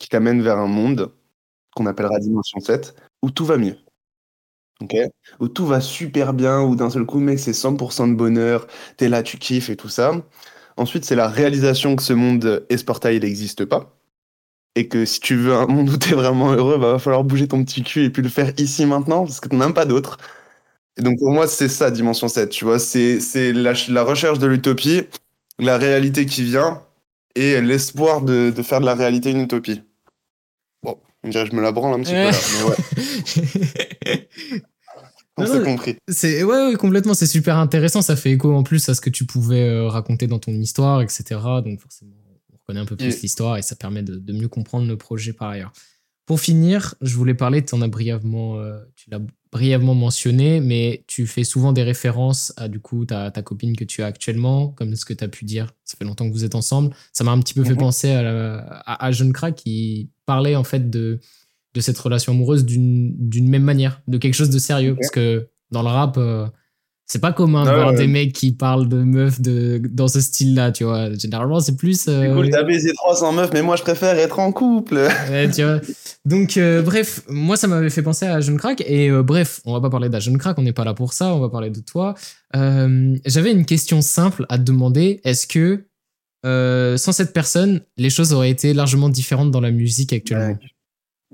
[0.00, 1.12] qui t'amène vers un monde
[1.74, 3.76] qu'on appellera Dimension 7, où tout va mieux.
[5.40, 8.66] Où tout va super bien, où d'un seul coup, mec, c'est 100% de bonheur,
[8.96, 10.12] t'es là, tu kiffes et tout ça.
[10.76, 13.96] Ensuite, c'est la réalisation que ce monde et ce portail, il n'existe pas.
[14.76, 17.48] Et que si tu veux un monde où t'es vraiment heureux, bah, va falloir bouger
[17.48, 20.18] ton petit cul et puis le faire ici maintenant, parce que t'en as pas d'autre.
[20.98, 22.78] Et donc pour moi, c'est ça, Dimension 7, tu vois.
[22.78, 23.72] C'est c'est la,
[24.04, 25.02] recherche de l'utopie,
[25.58, 26.82] la réalité qui vient,
[27.36, 29.82] et l'espoir de faire de la réalité une utopie.
[31.24, 32.62] On dirait que je me la branle un petit peu là, mais
[34.12, 34.28] ouais,
[35.38, 35.96] on s'est compris.
[36.06, 38.02] C'est ouais, ouais, complètement, c'est super intéressant.
[38.02, 41.00] Ça fait écho en plus à ce que tu pouvais euh, raconter dans ton histoire,
[41.00, 41.24] etc.
[41.64, 42.12] Donc forcément,
[42.52, 45.32] on reconnaît un peu plus l'histoire et ça permet de, de mieux comprendre le projet
[45.32, 45.72] par ailleurs.
[46.26, 49.20] Pour finir, je voulais parler, tu en as brièvement, euh, tu l'as
[49.54, 53.84] brièvement mentionné, mais tu fais souvent des références à du coup ta, ta copine que
[53.84, 55.72] tu as actuellement, comme ce que tu as pu dire.
[55.84, 56.92] Ça fait longtemps que vous êtes ensemble.
[57.12, 57.78] Ça m'a un petit peu fait Mhm.
[57.78, 61.20] penser à, la- à, à Jeune Crack qui parlait en fait de,
[61.74, 64.96] de cette relation amoureuse d'une même manière, de quelque chose de sérieux.
[64.96, 66.46] Parce que dans le rap, euh,
[67.06, 67.96] C'est pas commun de Ah voir ouais.
[67.96, 71.12] des mecs qui parlent de meufs de, dans ce style-là, tu vois.
[71.14, 72.06] Généralement, c'est plus.
[72.08, 75.06] euh, Du coup, t'as baisé 300 meufs, mais moi je préfère être en couple.
[75.30, 75.80] Ouais, tu vois.
[76.24, 78.82] Donc, euh, bref, moi, ça m'avait fait penser à Jeune Crack.
[78.86, 81.34] Et euh, bref, on va pas parler d'Jeune Crack, on n'est pas là pour ça,
[81.34, 82.14] on va parler de toi.
[82.56, 85.20] Euh, J'avais une question simple à te demander.
[85.24, 85.84] Est-ce que,
[86.96, 90.54] sans cette personne, les choses auraient été largement différentes dans la musique actuellement?
[90.54, 90.58] Ouais.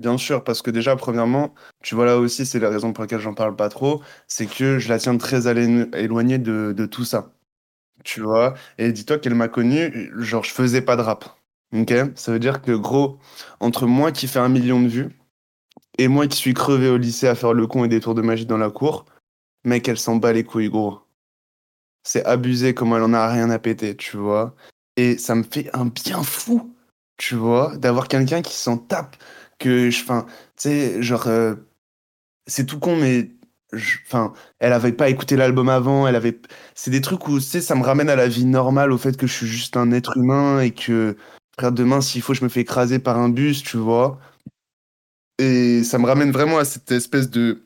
[0.01, 3.19] Bien sûr, parce que déjà, premièrement, tu vois là aussi, c'est la raison pour laquelle
[3.19, 7.35] j'en parle pas trop, c'est que je la tiens très éloignée de, tout ça.
[8.03, 8.55] Tu vois?
[8.79, 11.25] Et dis-toi qu'elle m'a connu, genre, je faisais pas de rap.
[11.75, 11.93] Ok?
[12.15, 13.19] Ça veut dire que, gros,
[13.59, 15.09] entre moi qui fais un million de vues
[15.99, 18.23] et moi qui suis crevé au lycée à faire le con et des tours de
[18.23, 19.05] magie dans la cour,
[19.65, 21.01] mec, elle s'en bat les couilles, gros.
[22.03, 24.55] C'est abusé comment elle en a rien à péter, tu vois?
[24.97, 26.73] Et ça me fait un bien fou,
[27.17, 29.15] tu vois, d'avoir quelqu'un qui s'en tape
[29.61, 30.25] que je enfin
[30.57, 31.55] tu sais genre euh,
[32.47, 33.31] c'est tout con mais
[34.05, 36.41] enfin elle avait pas écouté l'album avant elle avait
[36.75, 39.15] c'est des trucs où tu sais ça me ramène à la vie normale au fait
[39.17, 41.15] que je suis juste un être humain et que
[41.57, 44.19] frère demain s'il faut je me fais écraser par un bus tu vois.
[45.39, 47.63] Et ça me ramène vraiment à cette espèce de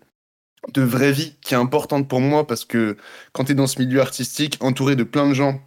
[0.73, 2.97] de vraie vie qui est importante pour moi parce que
[3.33, 5.61] quand tu es dans ce milieu artistique entouré de plein de gens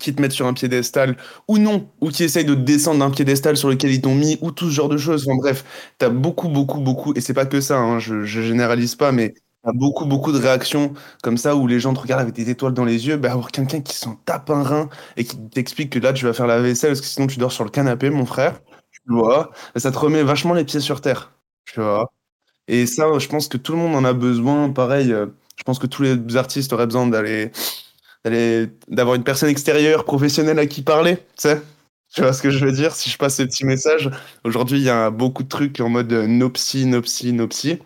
[0.00, 1.16] qui te mettent sur un piédestal
[1.48, 4.50] ou non, ou qui essayent de descendre d'un piédestal sur lequel ils t'ont mis, ou
[4.50, 5.26] tout ce genre de choses.
[5.28, 5.64] Enfin bref,
[5.98, 9.34] t'as beaucoup, beaucoup, beaucoup, et c'est pas que ça, hein, je, généralise pas, mais
[9.64, 12.74] t'as beaucoup, beaucoup de réactions comme ça où les gens te regardent avec des étoiles
[12.74, 13.16] dans les yeux.
[13.16, 16.32] Bah, avoir quelqu'un qui s'en tape un rein et qui t'explique que là tu vas
[16.32, 18.60] faire la vaisselle parce que sinon tu dors sur le canapé, mon frère,
[18.92, 21.32] tu vois, ça te remet vachement les pieds sur terre,
[21.64, 22.12] tu vois.
[22.68, 24.70] Et ça, je pense que tout le monde en a besoin.
[24.70, 25.26] Pareil, euh,
[25.56, 27.52] je pense que tous les artistes auraient besoin d'aller
[28.24, 31.18] d'avoir une personne extérieure professionnelle à qui parler,
[32.14, 32.94] tu vois ce que je veux dire?
[32.94, 34.10] Si je passe ce petit message,
[34.44, 37.48] aujourd'hui il y a beaucoup de trucs en mode euh, no psy, no psy, no
[37.48, 37.78] psy.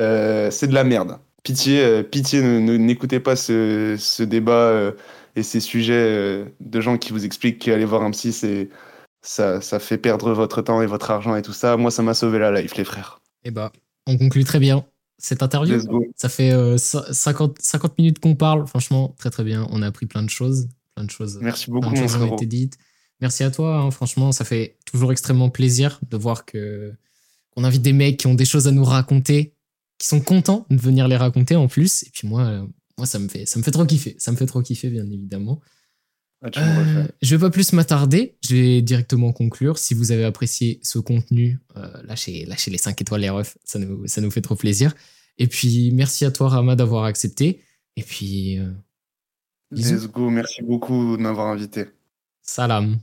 [0.00, 1.18] Euh, c'est de la merde.
[1.42, 4.92] Pitié, euh, pitié, n'écoutez pas ce, ce débat euh,
[5.36, 8.70] et ces sujets euh, de gens qui vous expliquent qu'aller voir un psy, c'est
[9.20, 11.76] ça, ça fait perdre votre temps et votre argent et tout ça.
[11.76, 13.20] Moi, ça m'a sauvé la life, les frères.
[13.44, 13.70] Eh bah,
[14.06, 14.86] on conclut très bien
[15.18, 15.74] cette interview.
[16.16, 18.66] Ça fait euh, cin- 50, 50 minutes qu'on parle.
[18.66, 19.66] Franchement, très très bien.
[19.70, 20.68] On a appris plein de choses.
[20.94, 21.38] Plein de choses.
[21.42, 21.86] Merci beaucoup,
[22.18, 22.78] mon été dites.
[23.20, 23.78] Merci à toi.
[23.78, 23.90] hein.
[23.90, 26.92] Franchement, ça fait toujours extrêmement plaisir de voir que
[27.50, 29.54] qu'on invite des mecs qui ont des choses à nous raconter,
[29.98, 32.02] qui sont contents de venir les raconter en plus.
[32.02, 32.66] Et puis moi, euh,
[32.98, 34.14] moi ça me fait ça me fait trop kiffer.
[34.18, 35.60] Ça me fait trop kiffer, bien évidemment.
[36.42, 39.78] Ah, tu Euh, je vais pas plus m'attarder, je vais directement conclure.
[39.78, 43.78] Si vous avez apprécié ce contenu, euh, lâchez, lâchez les 5 étoiles les refs, ça
[43.78, 44.94] nous, ça nous fait trop plaisir.
[45.38, 47.62] Et puis merci à toi Rama d'avoir accepté.
[47.96, 48.70] Et puis euh.
[49.70, 50.30] Let's go.
[50.30, 51.86] Merci beaucoup de m'avoir invité.
[52.42, 52.98] salam.